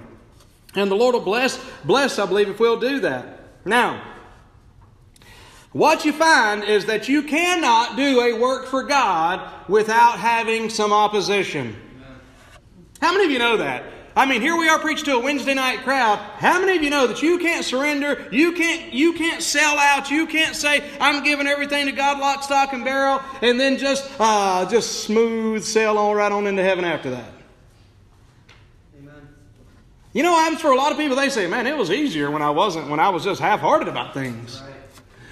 [0.75, 3.41] And the Lord will bless, bless, I believe, if we'll do that.
[3.65, 4.03] Now,
[5.73, 10.93] what you find is that you cannot do a work for God without having some
[10.93, 11.77] opposition.
[13.01, 13.85] How many of you know that?
[14.17, 16.19] I mean, here we are preaching to a Wednesday night crowd.
[16.19, 18.27] How many of you know that you can't surrender?
[18.33, 20.11] You can't, you can't sell out.
[20.11, 24.11] You can't say, I'm giving everything to God, lock, stock, and barrel, and then just,
[24.19, 27.40] uh, just smooth sail on right on into heaven after that.
[30.13, 31.17] You know happens for a lot of people?
[31.17, 33.89] They say, man, it was easier when I wasn't, when I was just half hearted
[33.89, 34.61] about things.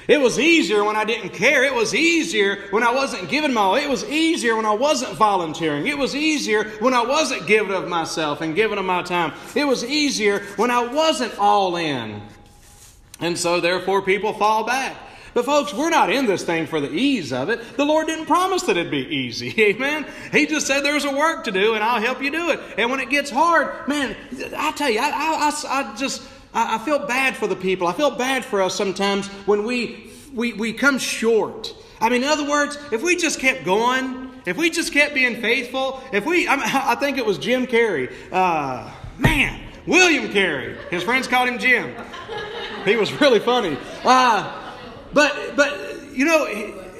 [0.07, 1.65] It was easier when I didn't care.
[1.65, 3.75] It was easier when I wasn't giving my all.
[3.75, 5.87] It was easier when I wasn't volunteering.
[5.87, 9.35] It was easier when I wasn't giving of myself and giving of my time.
[9.55, 12.23] It was easier when I wasn't all in.
[13.21, 14.97] And so, therefore, people fall back.
[15.35, 17.77] But folks, we're not in this thing for the ease of it.
[17.77, 19.55] The Lord didn't promise that it'd be easy.
[19.63, 20.07] Amen.
[20.33, 22.61] He just said there's a work to do and I'll help you do it.
[22.77, 24.17] And when it gets hard, man,
[24.57, 26.23] I tell you, I, I, I just,
[26.55, 27.87] I feel bad for the people.
[27.87, 31.75] I feel bad for us sometimes when we, we, we come short.
[32.01, 35.41] I mean, in other words, if we just kept going, if we just kept being
[35.41, 38.13] faithful, if we, I, mean, I think it was Jim Carrey.
[38.33, 40.77] Uh, man, William Carey.
[40.91, 41.95] His friends called him Jim.
[42.85, 43.77] He was really funny.
[44.05, 44.58] Uh,
[45.13, 46.47] but, but you know,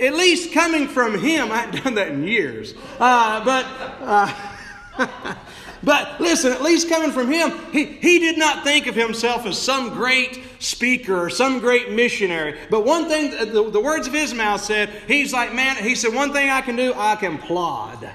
[0.01, 2.75] at least coming from him, I haven't done that in years.
[2.99, 3.67] Uh, but,
[4.01, 5.35] uh,
[5.83, 9.59] but listen, at least coming from him, he, he did not think of himself as
[9.59, 12.59] some great speaker or some great missionary.
[12.71, 16.15] But one thing, the, the words of his mouth said, he's like, man, he said,
[16.15, 18.09] one thing I can do, I can plod.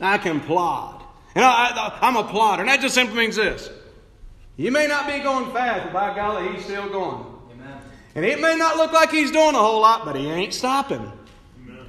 [0.00, 1.02] I can plod.
[1.34, 2.62] And I, I'm a plodder.
[2.62, 3.70] And that just simply means this.
[4.56, 7.31] You may not be going fast, but by golly, he's still going.
[8.14, 11.10] And it may not look like he's doing a whole lot, but he ain't stopping.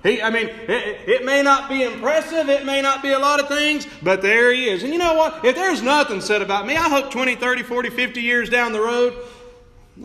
[0.04, 3.40] He, I mean, it, it, may not be impressive, it may not be a lot
[3.40, 4.84] of things, but there he is.
[4.84, 5.46] And you know what?
[5.46, 8.82] If there's nothing said about me, I hope 20, 30, 40, 50 years down the
[8.82, 9.14] road,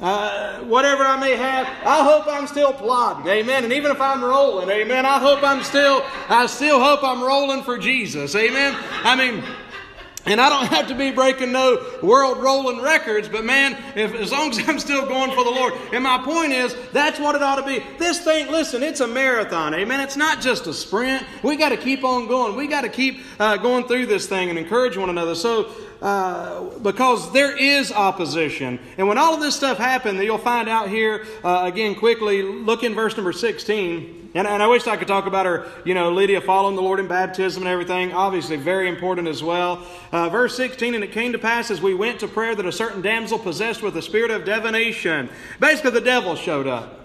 [0.00, 3.26] uh, whatever I may have, I hope I'm still plodding.
[3.26, 3.64] Amen.
[3.64, 7.64] And even if I'm rolling, amen, I hope I'm still, I still hope I'm rolling
[7.64, 8.36] for Jesus.
[8.36, 8.76] Amen.
[9.02, 9.42] I mean,
[10.28, 14.32] and I don't have to be breaking no world rolling records, but man, if, as
[14.32, 15.74] long as I'm still going for the Lord.
[15.92, 17.82] And my point is, that's what it ought to be.
[17.98, 20.00] This thing, listen, it's a marathon, amen.
[20.00, 21.24] It's not just a sprint.
[21.42, 22.56] We got to keep on going.
[22.56, 25.34] We got to keep uh, going through this thing and encourage one another.
[25.34, 28.78] So, uh, because there is opposition.
[28.98, 32.42] And when all of this stuff happened, you'll find out here uh, again quickly.
[32.42, 34.17] Look in verse number 16.
[34.38, 37.00] And, and, I wish I could talk about her, you know, Lydia following the Lord
[37.00, 38.12] in baptism and everything.
[38.12, 39.84] Obviously, very important as well.
[40.12, 42.70] Uh, verse 16, and it came to pass as we went to prayer that a
[42.70, 45.28] certain damsel possessed with the spirit of divination.
[45.58, 46.97] Basically, the devil showed up.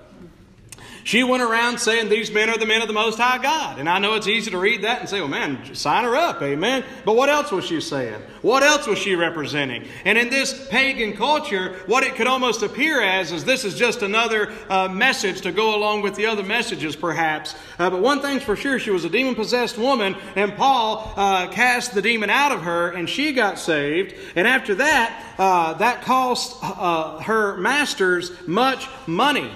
[1.03, 3.77] She went around saying, These men are the men of the Most High God.
[3.77, 6.41] And I know it's easy to read that and say, Well, man, sign her up,
[6.41, 6.83] amen.
[7.03, 8.21] But what else was she saying?
[8.41, 9.85] What else was she representing?
[10.05, 14.01] And in this pagan culture, what it could almost appear as is this is just
[14.01, 17.55] another uh, message to go along with the other messages, perhaps.
[17.77, 21.47] Uh, but one thing's for sure, she was a demon possessed woman, and Paul uh,
[21.49, 24.15] cast the demon out of her, and she got saved.
[24.35, 29.51] And after that, uh, that cost uh, her masters much money.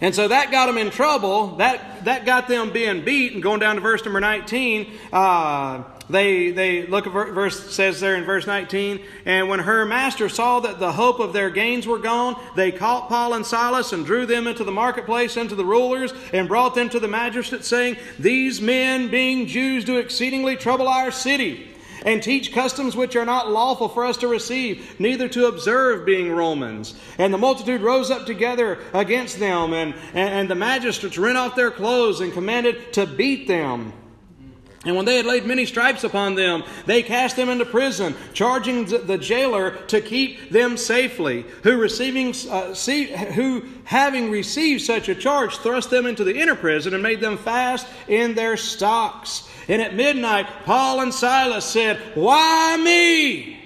[0.00, 1.56] And so that got them in trouble.
[1.56, 3.32] That, that got them being beat.
[3.32, 8.16] And going down to verse number 19, uh, they, they look at verse says there
[8.16, 11.98] in verse 19, and when her master saw that the hope of their gains were
[11.98, 16.14] gone, they caught Paul and Silas and drew them into the marketplace unto the rulers
[16.32, 21.10] and brought them to the magistrate, saying, These men, being Jews, do exceedingly trouble our
[21.10, 21.68] city
[22.04, 26.30] and teach customs which are not lawful for us to receive, neither to observe, being
[26.30, 26.94] Romans.
[27.18, 31.56] And the multitude rose up together against them, and, and, and the magistrates rent off
[31.56, 33.92] their clothes and commanded to beat them.
[34.84, 38.84] And when they had laid many stripes upon them, they cast them into prison, charging
[38.84, 41.44] the jailer to keep them safely.
[41.64, 46.54] Who receiving, uh, see, who having received such a charge, thrust them into the inner
[46.54, 49.48] prison and made them fast in their stocks.
[49.66, 53.56] And at midnight, Paul and Silas said, Why me?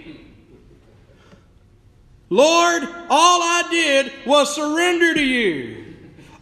[2.30, 5.84] Lord, all I did was surrender to you.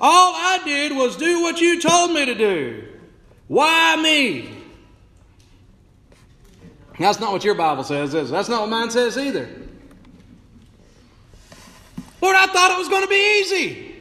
[0.00, 2.84] All I did was do what you told me to do.
[3.48, 4.59] Why me?
[7.00, 8.32] That's not what your Bible says, is it?
[8.32, 9.48] That's not what mine says either.
[12.20, 13.94] Lord, I thought it was going to be easy.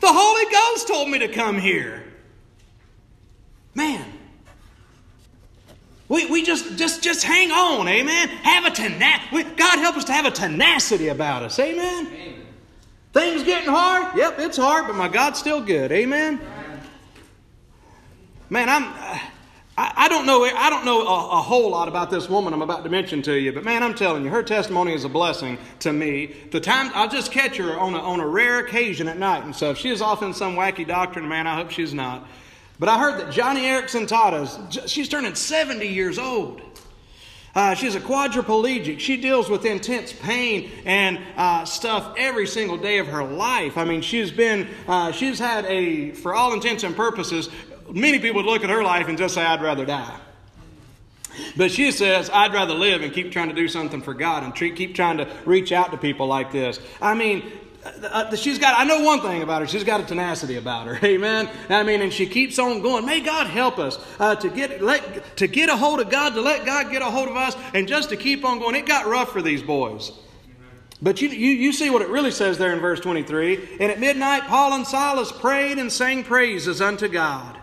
[0.00, 2.04] The Holy Ghost told me to come here.
[3.74, 4.04] Man,
[6.08, 8.28] we, we just, just, just hang on, amen.
[8.28, 9.44] Have a tenacity.
[9.56, 12.06] God help us to have a tenacity about us, amen.
[12.08, 12.34] amen.
[13.14, 14.14] Things getting hard?
[14.18, 16.38] Yep, it's hard, but my God's still good, amen.
[18.50, 18.84] Man, I'm.
[18.84, 19.18] Uh,
[19.76, 20.44] I, I don't know.
[20.44, 23.34] I don't know a, a, whole lot about this woman I'm about to mention to
[23.34, 26.34] you, but man, I'm telling you, her testimony is a blessing to me.
[26.50, 29.56] The time I'll just catch her on a, on a rare occasion at night and
[29.56, 29.78] stuff.
[29.78, 31.46] She is off in some wacky doctrine, man.
[31.46, 32.26] I hope she's not.
[32.78, 36.60] But I heard that Joni Eareckson Tada, she's turning 70 years old.
[37.54, 38.98] Uh, she's a quadriplegic.
[38.98, 43.76] She deals with intense pain and uh, stuff every single day of her life.
[43.76, 47.50] I mean, she's been, uh, she's had a, for all intents and purposes,
[47.90, 50.18] many people would look at her life and just say, I'd rather die.
[51.56, 54.54] But she says, I'd rather live and keep trying to do something for God and
[54.54, 56.78] keep trying to reach out to people like this.
[57.00, 57.50] I mean,
[57.84, 59.66] uh, she's got, I know one thing about her.
[59.66, 60.98] She's got a tenacity about her.
[61.06, 61.48] Amen.
[61.68, 63.04] I mean, and she keeps on going.
[63.06, 66.42] May God help us uh, to get, let, to get a hold of God, to
[66.42, 68.76] let God get a hold of us, and just to keep on going.
[68.76, 70.12] It got rough for these boys.
[71.00, 73.78] But you, you, you see what it really says there in verse 23.
[73.80, 77.58] And at midnight, Paul and Silas prayed and sang praises unto God.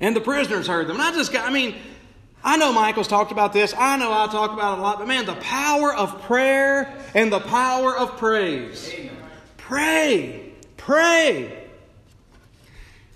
[0.00, 0.96] And the prisoners heard them.
[0.96, 1.74] And I just got, I mean,
[2.42, 3.74] I know Michael's talked about this.
[3.76, 4.98] I know I talk about it a lot.
[4.98, 8.92] But man, the power of prayer and the power of praise.
[9.56, 10.52] Pray.
[10.76, 11.54] Pray.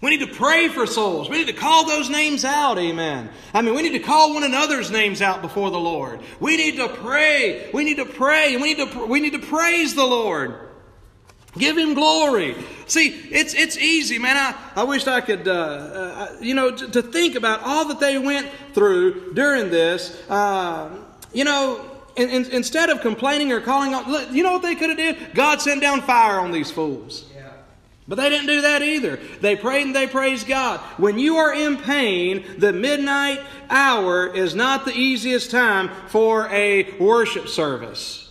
[0.01, 1.31] We need to pray for souls.
[1.31, 2.77] We need to call those names out.
[2.77, 3.31] Amen.
[3.55, 6.21] I mean, we need to call one another's names out before the Lord.
[6.41, 7.71] We need to pray.
[7.73, 8.57] We need to pray.
[8.57, 10.59] We need to, we need to praise the Lord.
[11.59, 12.57] Give him glory.
[12.87, 14.37] See, it's, it's easy, man.
[14.37, 18.01] I, I wish I could, uh, uh, you know, to, to, think about all that
[18.01, 20.19] they went through during this.
[20.31, 20.91] Uh,
[21.35, 24.75] you know, in, in, instead of complaining or calling on, look, you know what they
[24.75, 25.35] could have did?
[25.35, 27.27] God sent down fire on these fools.
[27.35, 27.51] Yeah.
[28.09, 29.19] But they didn't do that either.
[29.43, 30.81] They prayed and they praised God.
[30.97, 36.97] When you are in pain, the midnight hour is not the easiest time for a
[36.99, 38.22] worship service.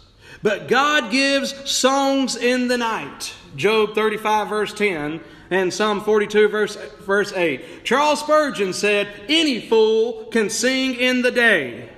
[0.43, 3.33] But God gives songs in the night.
[3.55, 7.83] Job 35, verse 10, and Psalm 42, verse, verse 8.
[7.83, 11.89] Charles Spurgeon said, Any fool can sing in the day.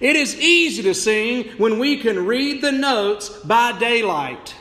[0.00, 4.54] It is easy to sing when we can read the notes by daylight.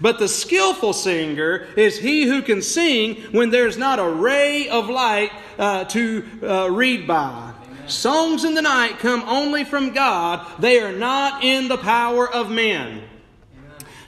[0.00, 4.88] But the skillful singer is he who can sing when there's not a ray of
[4.88, 7.47] light uh, to uh, read by.
[7.88, 12.50] Songs in the night come only from God, they are not in the power of
[12.50, 13.02] men.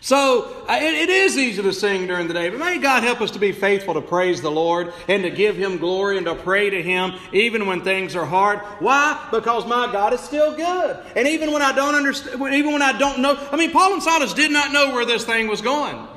[0.02, 3.20] So uh, it, it is easy to sing during the day, but may God help
[3.20, 6.34] us to be faithful to praise the Lord and to give Him glory and to
[6.34, 8.60] pray to Him even when things are hard.
[8.78, 9.28] Why?
[9.30, 10.98] Because my God is still good.
[11.16, 14.02] And even when I don't understand, even when I don't know, I mean, Paul and
[14.02, 16.08] Silas did not know where this thing was going.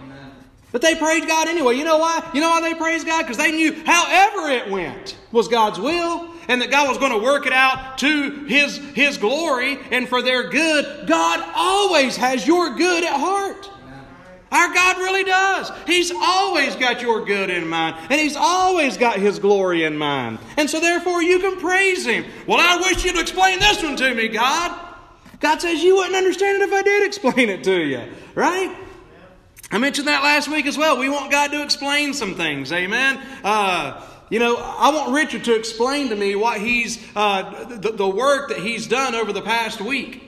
[0.72, 1.76] But they prayed God anyway.
[1.76, 2.28] You know why?
[2.34, 3.24] You know why they praised God?
[3.24, 7.18] Because they knew however it went was God's will and that God was going to
[7.18, 11.08] work it out to His, His glory and for their good.
[11.08, 13.70] God always has your good at heart.
[14.52, 15.72] Our God really does.
[15.88, 20.38] He's always got your good in mind, and He's always got His glory in mind.
[20.58, 22.26] And so, therefore, you can praise Him.
[22.46, 24.80] Well, I wish you'd explain this one to me, God.
[25.40, 28.04] God says you wouldn't understand it if I did explain it to you,
[28.36, 28.78] right?
[29.72, 31.00] I mentioned that last week as well.
[31.00, 33.20] We want God to explain some things, amen?
[33.44, 38.08] Uh, you know, I want Richard to explain to me what he's, uh, the, the
[38.08, 40.22] work that he's done over the past week.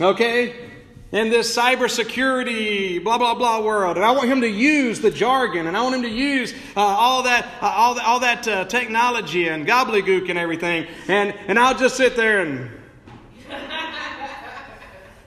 [0.00, 0.70] Okay?
[1.12, 5.66] in this cybersecurity blah blah blah world, and I want him to use the jargon,
[5.66, 9.48] and I want him to use uh, all that uh, all, all that uh, technology
[9.48, 12.70] and gobbledygook and everything, and and I'll just sit there and.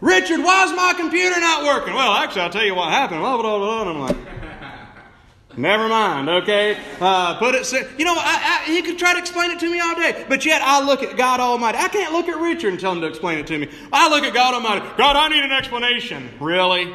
[0.02, 1.94] Richard, why is my computer not working?
[1.94, 3.22] Well, actually, I'll tell you what happened.
[3.22, 4.35] Blah, blah, blah, and I'm like,
[5.58, 6.78] Never mind, okay?
[7.00, 9.80] Uh, put it, you know, I, I, he could try to explain it to me
[9.80, 11.78] all day, but yet I look at God Almighty.
[11.78, 13.70] I can't look at Richard and tell him to explain it to me.
[13.94, 14.86] I look at God Almighty.
[14.98, 16.30] God, I need an explanation.
[16.42, 16.94] Really?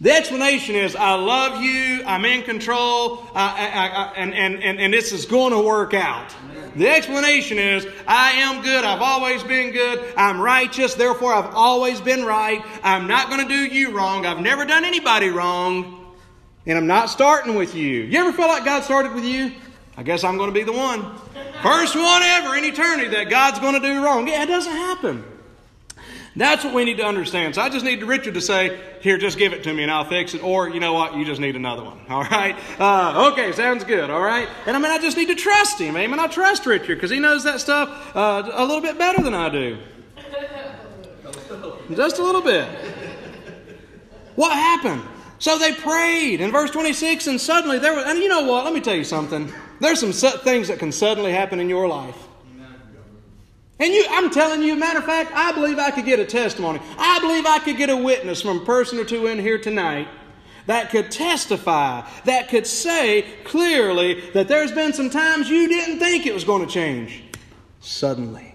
[0.00, 4.92] The explanation is I love you, I'm in control, I, I, and, and, and, and
[4.92, 6.34] this is going to work out.
[6.76, 12.00] The explanation is I am good, I've always been good, I'm righteous, therefore I've always
[12.00, 16.03] been right, I'm not going to do you wrong, I've never done anybody wrong.
[16.66, 18.02] And I'm not starting with you.
[18.02, 19.52] You ever feel like God started with you?
[19.96, 21.02] I guess I'm going to be the one.
[21.62, 24.26] First one ever in eternity that God's going to do wrong.
[24.26, 25.24] Yeah, it doesn't happen.
[26.36, 27.54] That's what we need to understand.
[27.54, 30.04] So I just need Richard to say, here, just give it to me and I'll
[30.04, 30.42] fix it.
[30.42, 32.00] Or, you know what, you just need another one.
[32.08, 32.56] All right?
[32.78, 34.10] Uh, okay, sounds good.
[34.10, 34.48] All right?
[34.66, 35.96] And I mean, I just need to trust him.
[35.96, 36.18] Amen.
[36.18, 39.48] I trust Richard because he knows that stuff uh, a little bit better than I
[39.48, 39.78] do.
[41.94, 42.66] Just a little bit.
[44.36, 45.02] What happened?
[45.44, 48.64] So they prayed in verse 26, and suddenly there was, and you know what?
[48.64, 49.52] Let me tell you something.
[49.78, 52.16] There's some things that can suddenly happen in your life.
[53.78, 56.80] And you, I'm telling you, matter of fact, I believe I could get a testimony.
[56.96, 60.08] I believe I could get a witness from a person or two in here tonight
[60.64, 66.24] that could testify, that could say clearly that there's been some times you didn't think
[66.24, 67.22] it was going to change.
[67.82, 68.54] Suddenly.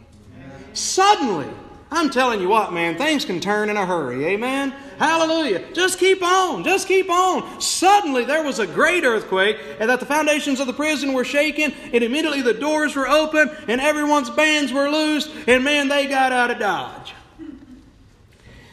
[0.73, 1.49] Suddenly.
[1.91, 4.25] I'm telling you what, man, things can turn in a hurry.
[4.25, 4.73] Amen?
[4.99, 5.71] Hallelujah.
[5.71, 6.65] Just keep on.
[6.65, 7.61] Just keep on.
[7.61, 11.73] Suddenly there was a great earthquake, and that the foundations of the prison were shaken,
[11.93, 16.33] and immediately the doors were open, and everyone's bands were loosed, and man, they got
[16.33, 17.13] out of Dodge.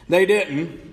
[0.09, 0.86] They didn't.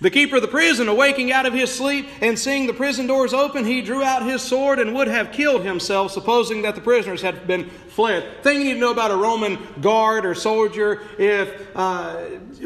[0.00, 3.32] The keeper of the prison, awaking out of his sleep and seeing the prison doors
[3.32, 7.22] open, he drew out his sword and would have killed himself, supposing that the prisoners
[7.22, 8.42] had been fled.
[8.42, 12.16] Thing you need to know about a Roman guard or soldier, if uh,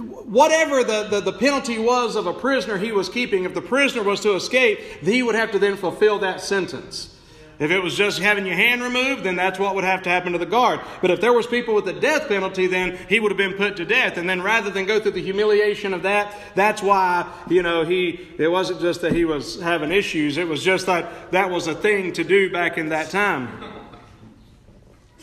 [0.00, 4.02] whatever the, the, the penalty was of a prisoner he was keeping, if the prisoner
[4.02, 7.16] was to escape, he would have to then fulfill that sentence.
[7.60, 10.32] If it was just having your hand removed, then that's what would have to happen
[10.32, 10.80] to the guard.
[11.02, 13.76] But if there was people with the death penalty, then he would have been put
[13.76, 14.16] to death.
[14.16, 18.28] And then rather than go through the humiliation of that, that's why, you know, he,
[18.38, 20.38] it wasn't just that he was having issues.
[20.38, 23.62] It was just that that was a thing to do back in that time.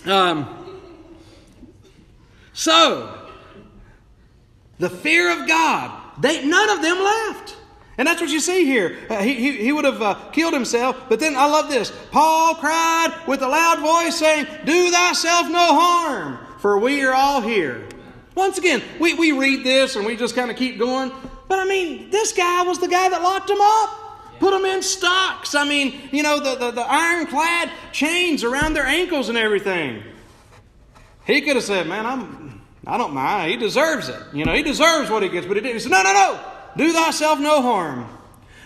[0.05, 0.79] Um,
[2.53, 3.17] so,
[4.77, 7.56] the fear of God, they, none of them left.
[7.97, 8.97] And that's what you see here.
[9.09, 11.09] Uh, he, he, he, would have uh, killed himself.
[11.09, 11.91] But then I love this.
[12.11, 17.41] Paul cried with a loud voice, saying, Do thyself no harm, for we are all
[17.41, 17.87] here.
[18.35, 21.11] Once again, we, we read this and we just kind of keep going.
[21.47, 24.83] But I mean, this guy was the guy that locked him up, put them in
[24.83, 25.55] stocks.
[25.55, 30.03] I mean, you know, the, the, the ironclad chains around their ankles and everything.
[31.25, 33.49] He could have said, Man, I'm, I don't mind.
[33.49, 34.21] He deserves it.
[34.33, 35.77] You know, he deserves what he gets, but he didn't.
[35.77, 36.56] He said, No, no, no.
[36.77, 38.07] Do thyself no harm.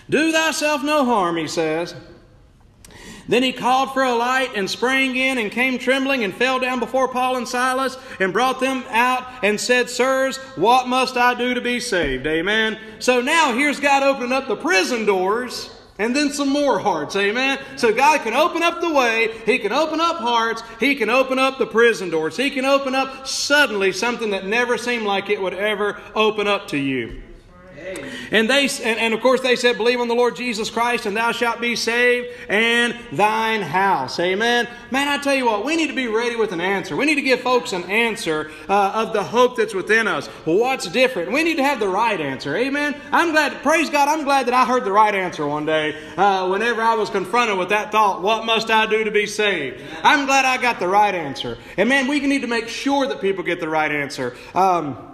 [0.10, 1.96] Do thyself no harm, he says.
[3.28, 6.80] Then he called for a light and sprang in and came trembling and fell down
[6.80, 11.54] before Paul and Silas and brought them out and said, Sirs, what must I do
[11.54, 12.28] to be saved?
[12.28, 12.78] Amen.
[13.00, 17.16] So now here's God opening up the prison doors and then some more hearts.
[17.16, 17.60] Amen.
[17.78, 19.30] So God can open up the way.
[19.46, 20.62] He can open up hearts.
[20.80, 22.36] He can open up the prison doors.
[22.36, 26.68] He can open up suddenly something that never seemed like it would ever open up
[26.70, 27.22] to you.
[28.32, 31.16] And they and, and, of course they said, Believe on the Lord Jesus Christ, and
[31.16, 34.20] thou shalt be saved, and thine house.
[34.20, 34.68] Amen.
[34.90, 36.96] Man, I tell you what, we need to be ready with an answer.
[36.96, 40.28] We need to give folks an answer uh, of the hope that's within us.
[40.46, 41.32] What's different?
[41.32, 42.56] We need to have the right answer.
[42.56, 42.96] Amen.
[43.12, 46.48] I'm glad, praise God, I'm glad that I heard the right answer one day uh,
[46.50, 49.82] whenever I was confronted with that thought, what must I do to be saved?
[50.04, 51.58] I'm glad I got the right answer.
[51.78, 54.36] And man, we need to make sure that people get the right answer.
[54.54, 55.11] Um,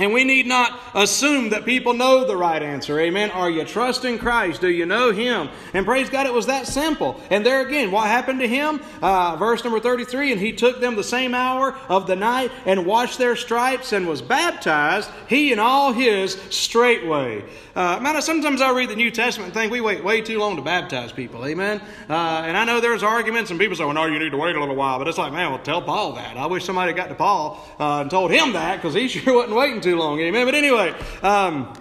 [0.00, 2.98] and we need not assume that people know the right answer.
[2.98, 3.30] Amen.
[3.30, 4.60] Are you trusting Christ?
[4.60, 5.48] Do you know Him?
[5.74, 7.20] And praise God, it was that simple.
[7.30, 8.80] And there again, what happened to him?
[9.02, 12.86] Uh, verse number 33 And he took them the same hour of the night and
[12.86, 17.44] washed their stripes and was baptized, he and all his straightway.
[17.74, 20.56] Uh, man, sometimes I read the New Testament and think we wait way too long
[20.56, 21.46] to baptize people.
[21.46, 21.80] Amen.
[22.08, 24.56] Uh, and I know there's arguments and people say, well, no, you need to wait
[24.56, 24.98] a little while.
[24.98, 26.36] But it's like, man, well, tell Paul that.
[26.36, 29.54] I wish somebody got to Paul uh, and told him that because he sure wasn't
[29.54, 30.20] waiting too long.
[30.20, 30.46] Amen.
[30.46, 31.72] But anyway, um,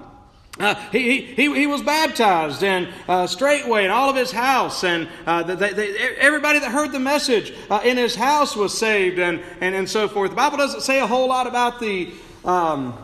[0.60, 5.08] uh, he, he, he was baptized and uh, straightway in all of his house, and
[5.28, 9.42] uh, they, they, everybody that heard the message uh, in his house was saved, and,
[9.62, 10.32] and, and so forth.
[10.32, 12.12] The Bible doesn't say a whole lot about the.
[12.44, 12.98] Um,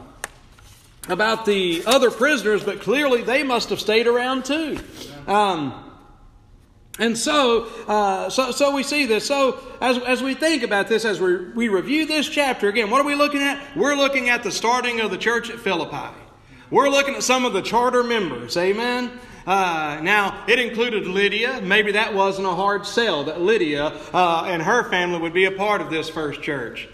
[1.08, 4.80] about the other prisoners, but clearly they must have stayed around too.
[5.28, 5.85] Um,
[6.98, 9.26] and so, uh, so, so we see this.
[9.26, 13.02] So, as, as we think about this, as we, we review this chapter, again, what
[13.02, 13.62] are we looking at?
[13.76, 16.16] We're looking at the starting of the church at Philippi.
[16.72, 18.56] We're looking at some of the charter members.
[18.56, 19.12] Amen.
[19.46, 21.62] Uh, now, it included Lydia.
[21.62, 25.52] Maybe that wasn't a hard sell that Lydia uh, and her family would be a
[25.52, 26.88] part of this first church.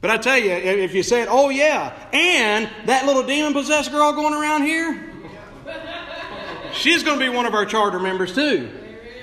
[0.00, 4.12] But I tell you, if you said, oh, yeah, and that little demon possessed girl
[4.12, 5.10] going around here,
[6.72, 8.70] she's going to be one of our charter members too.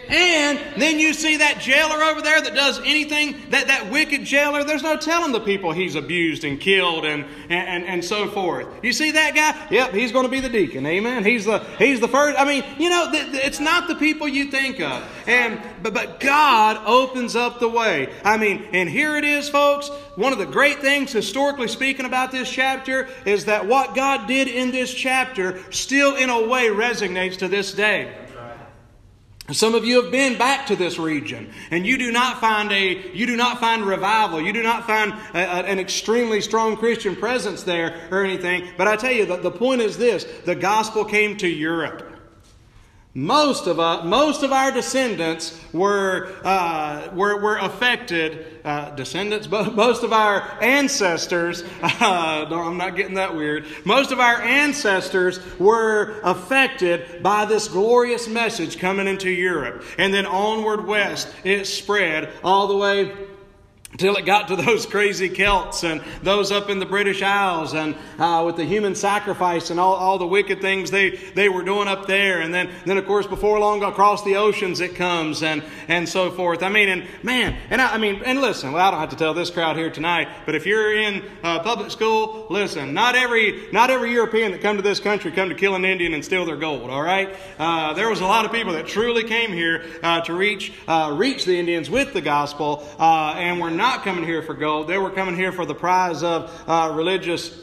[0.09, 4.63] And then you see that jailer over there that does anything, that, that wicked jailer,
[4.63, 8.67] there's no telling the people he's abused and killed and, and, and so forth.
[8.83, 9.67] You see that guy?
[9.71, 10.85] Yep, he's going to be the deacon.
[10.85, 11.23] Amen.
[11.23, 12.39] He's the, he's the first.
[12.39, 15.03] I mean, you know, it's not the people you think of.
[15.27, 18.13] And, but, but God opens up the way.
[18.23, 19.89] I mean, and here it is, folks.
[20.15, 24.47] One of the great things, historically speaking, about this chapter is that what God did
[24.47, 28.24] in this chapter still, in a way, resonates to this day.
[29.51, 33.11] Some of you have been back to this region, and you do not find a
[33.13, 34.41] you do not find revival.
[34.41, 38.67] You do not find a, a, an extremely strong Christian presence there or anything.
[38.75, 42.14] But I tell you, the, the point is this: the gospel came to Europe.
[43.17, 50.03] Most of, uh, most of our descendants were, uh, were, were affected, uh, descendants, most
[50.03, 56.19] of our ancestors, uh, no, I'm not getting that weird, most of our ancestors were
[56.25, 59.85] affected by this glorious message coming into Europe.
[59.97, 63.13] And then onward west, it spread all the way
[63.95, 67.95] until it got to those crazy Celts and those up in the British Isles and
[68.19, 71.87] uh, with the human sacrifice and all, all the wicked things they, they were doing
[71.87, 72.41] up there.
[72.41, 76.29] And then, then, of course, before long, across the oceans it comes and, and so
[76.29, 76.61] forth.
[76.61, 79.15] I mean, and man, and I, I mean, and listen, well, I don't have to
[79.15, 83.69] tell this crowd here tonight, but if you're in uh, public school, listen, not every,
[83.71, 86.43] not every European that come to this country come to kill an Indian and steal
[86.43, 87.33] their gold, all right?
[87.57, 91.15] Uh, there was a lot of people that truly came here uh, to reach, uh,
[91.17, 94.87] reach the Indians with the gospel uh, and were not not coming here for gold.
[94.87, 97.55] They were coming here for the prize of uh, religious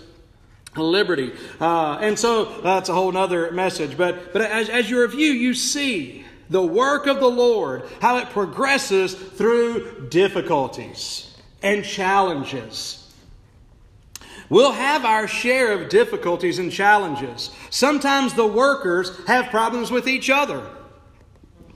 [0.76, 1.32] liberty.
[1.60, 3.96] Uh, and so that's a whole other message.
[3.96, 8.30] But, but as, as you review, you see the work of the Lord, how it
[8.30, 13.12] progresses through difficulties and challenges.
[14.48, 17.50] We'll have our share of difficulties and challenges.
[17.70, 20.64] Sometimes the workers have problems with each other.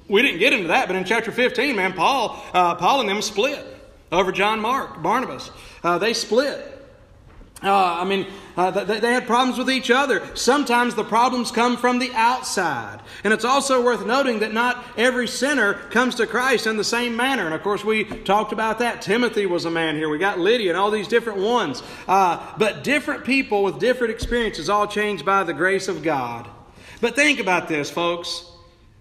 [0.07, 3.22] We didn't get into that, but in chapter 15, man, Paul, uh, Paul and them
[3.22, 3.75] split
[4.12, 5.50] over John Mark, Barnabas.
[5.82, 6.72] Uh, they split.
[7.62, 8.26] Uh, I mean,
[8.57, 10.22] uh, they, they, had problems with each other.
[10.36, 13.00] Sometimes the problems come from the outside.
[13.24, 17.16] And it's also worth noting that not every sinner comes to Christ in the same
[17.16, 17.46] manner.
[17.46, 19.00] And of course, we talked about that.
[19.00, 20.11] Timothy was a man here.
[20.11, 21.82] We got Lydia and all these different ones.
[22.07, 26.46] Uh, but different people with different experiences, all changed by the grace of God.
[27.00, 28.44] But think about this, folks.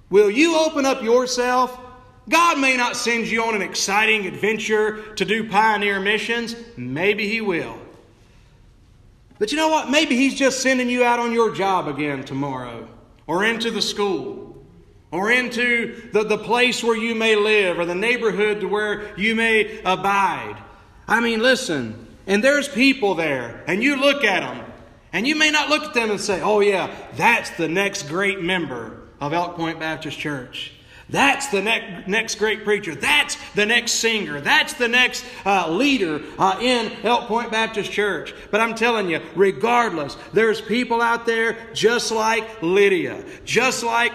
[0.09, 1.77] Will you open up yourself
[2.27, 6.55] God may not send you on an exciting adventure to do pioneer missions.
[6.75, 7.77] Maybe He will.
[9.37, 9.89] But you know what?
[9.89, 12.87] Maybe He's just sending you out on your job again tomorrow,
[13.27, 14.63] or into the school,
[15.11, 19.35] or into the, the place where you may live or the neighborhood to where you
[19.35, 20.57] may abide.
[21.07, 24.65] I mean, listen, and there's people there, and you look at them,
[25.13, 28.41] and you may not look at them and say, oh, yeah, that's the next great
[28.41, 30.73] member of Elk Point Baptist Church.
[31.09, 32.95] That's the next, next great preacher.
[32.95, 34.41] That's the next singer.
[34.41, 38.33] That's the next uh, leader uh, in Elk Point Baptist Church.
[38.49, 44.13] But I'm telling you, regardless, there's people out there just like Lydia, just like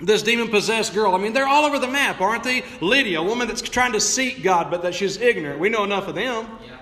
[0.00, 1.14] this demon possessed girl.
[1.14, 2.64] I mean, they're all over the map, aren't they?
[2.80, 5.60] Lydia, a woman that's trying to seek God, but that she's ignorant.
[5.60, 6.48] We know enough of them.
[6.66, 6.76] Yeah.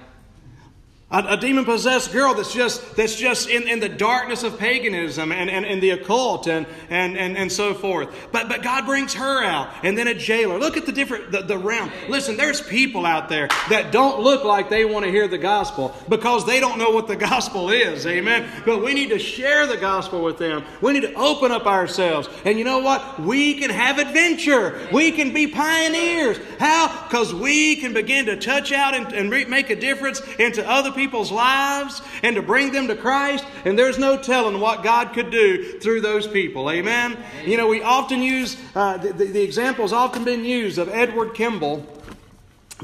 [1.13, 5.33] A, a demon possessed girl that's just, that's just in, in the darkness of paganism
[5.33, 8.09] and, and, and the occult and, and, and, and so forth.
[8.31, 9.71] But, but God brings her out.
[9.83, 10.57] And then a jailer.
[10.59, 11.91] Look at the different, the, the realm.
[12.09, 15.97] Listen, there's people out there that don't look like they want to hear the gospel
[16.09, 18.07] because they don't know what the gospel is.
[18.07, 18.49] Amen.
[18.65, 20.65] But we need to share the gospel with them.
[20.81, 22.29] We need to open up ourselves.
[22.45, 23.19] And you know what?
[23.19, 24.89] We can have adventure.
[24.93, 26.39] We can be pioneers.
[26.61, 27.07] How?
[27.09, 31.00] Because we can begin to touch out and, and make a difference into other people
[31.01, 35.31] people's lives and to bring them to Christ, and there's no telling what God could
[35.31, 36.71] do through those people.
[36.71, 37.17] Amen?
[37.47, 40.91] You know, we often use, uh, the, the, the example has often been used of
[40.91, 41.87] Edward Kimball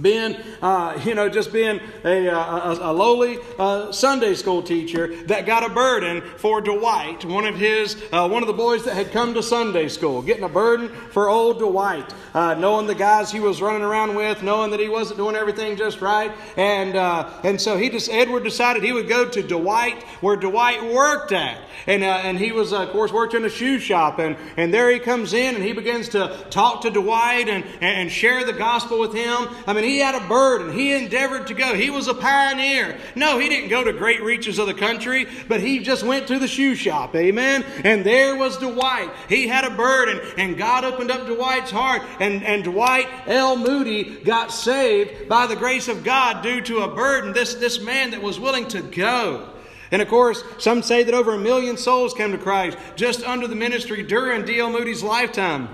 [0.00, 5.46] being, uh, you know, just being a, a, a lowly uh, Sunday school teacher that
[5.46, 9.12] got a burden for Dwight, one of his, uh, one of the boys that had
[9.12, 13.40] come to Sunday school, getting a burden for old Dwight, uh, knowing the guys he
[13.40, 17.60] was running around with, knowing that he wasn't doing everything just right, and uh, and
[17.60, 22.02] so he just Edward decided he would go to Dwight where Dwight worked at, and
[22.02, 24.98] uh, and he was of course worked in a shoe shop, and and there he
[24.98, 29.14] comes in and he begins to talk to Dwight and and share the gospel with
[29.14, 29.48] him.
[29.66, 30.72] I mean he had a burden.
[30.72, 31.74] He endeavored to go.
[31.74, 32.98] He was a pioneer.
[33.14, 36.38] No, he didn't go to great reaches of the country, but he just went to
[36.38, 37.14] the shoe shop.
[37.14, 37.64] Amen.
[37.84, 39.10] And there was Dwight.
[39.28, 43.56] He had a burden, and God opened up Dwight's heart, and, and Dwight L.
[43.56, 47.32] Moody got saved by the grace of God due to a burden.
[47.32, 49.50] This, this man that was willing to go.
[49.90, 53.46] And of course, some say that over a million souls came to Christ just under
[53.46, 54.70] the ministry during D.L.
[54.70, 55.68] Moody's lifetime.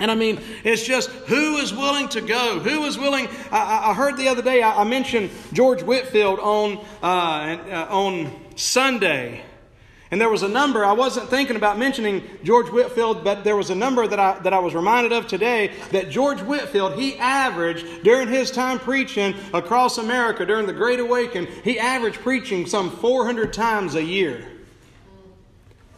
[0.00, 2.60] And I mean, it's just who is willing to go?
[2.60, 3.28] Who is willing?
[3.50, 9.42] I, I heard the other day, I, mentioned George Whitefield on, uh, uh, on Sunday.
[10.10, 13.70] And there was a number, I wasn't thinking about mentioning George Whitefield, but there was
[13.70, 18.04] a number that I, that I was reminded of today that George Whitefield, he averaged
[18.04, 23.52] during his time preaching across America during the Great Awakening, he averaged preaching some 400
[23.52, 24.44] times a year.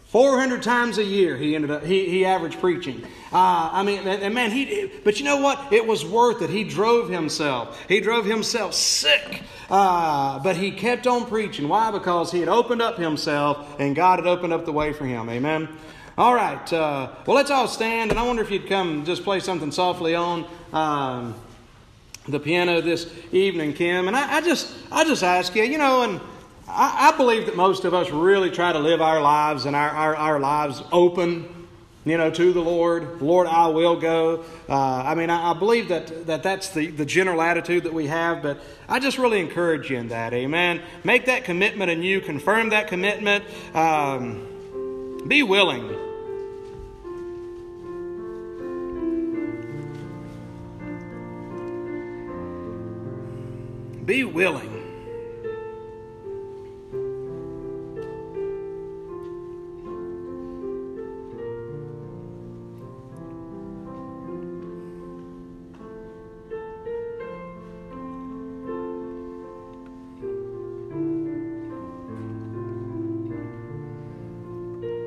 [0.06, 4.34] 400 times a year he ended up he, he averaged preaching uh, i mean and,
[4.34, 5.72] man he but you know what?
[5.72, 6.50] It was worth it.
[6.50, 7.82] He drove himself.
[7.88, 9.42] He drove himself sick.
[9.68, 11.68] Uh, but he kept on preaching.
[11.68, 11.90] Why?
[11.90, 15.28] Because he had opened up himself and god had opened up the way for him.
[15.28, 15.68] Amen?
[16.18, 19.40] All right uh, well let's all stand and i wonder if you'd come just play
[19.40, 21.34] something softly on um,
[22.28, 24.08] the piano this evening kim.
[24.08, 26.20] And I, I just i just ask you you know and
[26.68, 29.90] I, I, believe that most of us really try to live our lives and our,
[29.90, 31.59] our, our lives open,
[32.04, 33.20] you know, to the Lord.
[33.20, 34.44] Lord, I will go.
[34.68, 38.06] Uh, I mean, I, I, believe that, that that's the, the general attitude that we
[38.06, 40.32] have, but I just really encourage you in that.
[40.32, 40.80] Amen.
[41.04, 43.44] Make that commitment and you confirm that commitment.
[43.74, 45.88] Um, be willing.
[54.06, 54.79] Be willing.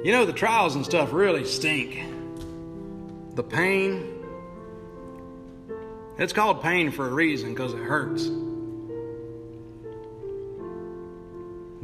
[0.04, 2.04] You know, the trials and stuff really stink.
[3.36, 4.14] The pain.
[6.18, 8.30] It's called pain for a reason because it hurts.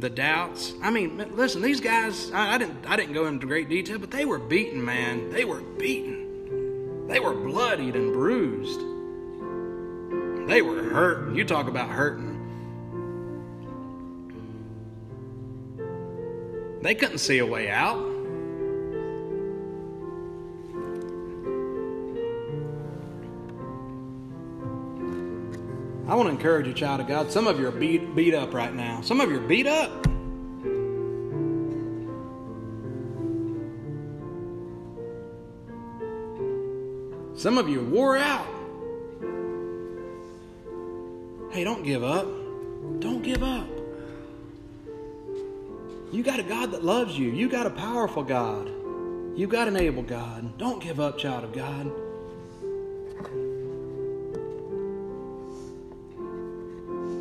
[0.00, 0.74] The doubts.
[0.82, 4.10] I mean, listen, these guys, I, I, didn't I didn't go into great detail, but
[4.10, 5.30] they were beaten, man.
[5.30, 7.08] They were beaten.
[7.08, 8.80] They were bloodied and bruised.
[10.46, 11.36] They were hurting.
[11.36, 12.36] You talk about hurting.
[16.82, 18.09] They couldn't see a way out.
[26.20, 27.32] Want to encourage you, child of God.
[27.32, 29.00] Some of you are beat, beat up right now.
[29.00, 29.90] Some of you are beat up.
[37.34, 38.46] Some of you are wore out.
[41.52, 42.26] Hey, don't give up.
[42.98, 43.66] Don't give up.
[46.12, 47.30] You got a God that loves you.
[47.30, 48.70] You got a powerful God.
[49.34, 50.58] You've got an able God.
[50.58, 51.90] Don't give up, child of God.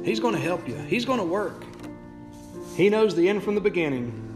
[0.10, 1.64] He's going to help you, He's going to work.
[2.76, 4.29] He knows the end from the beginning.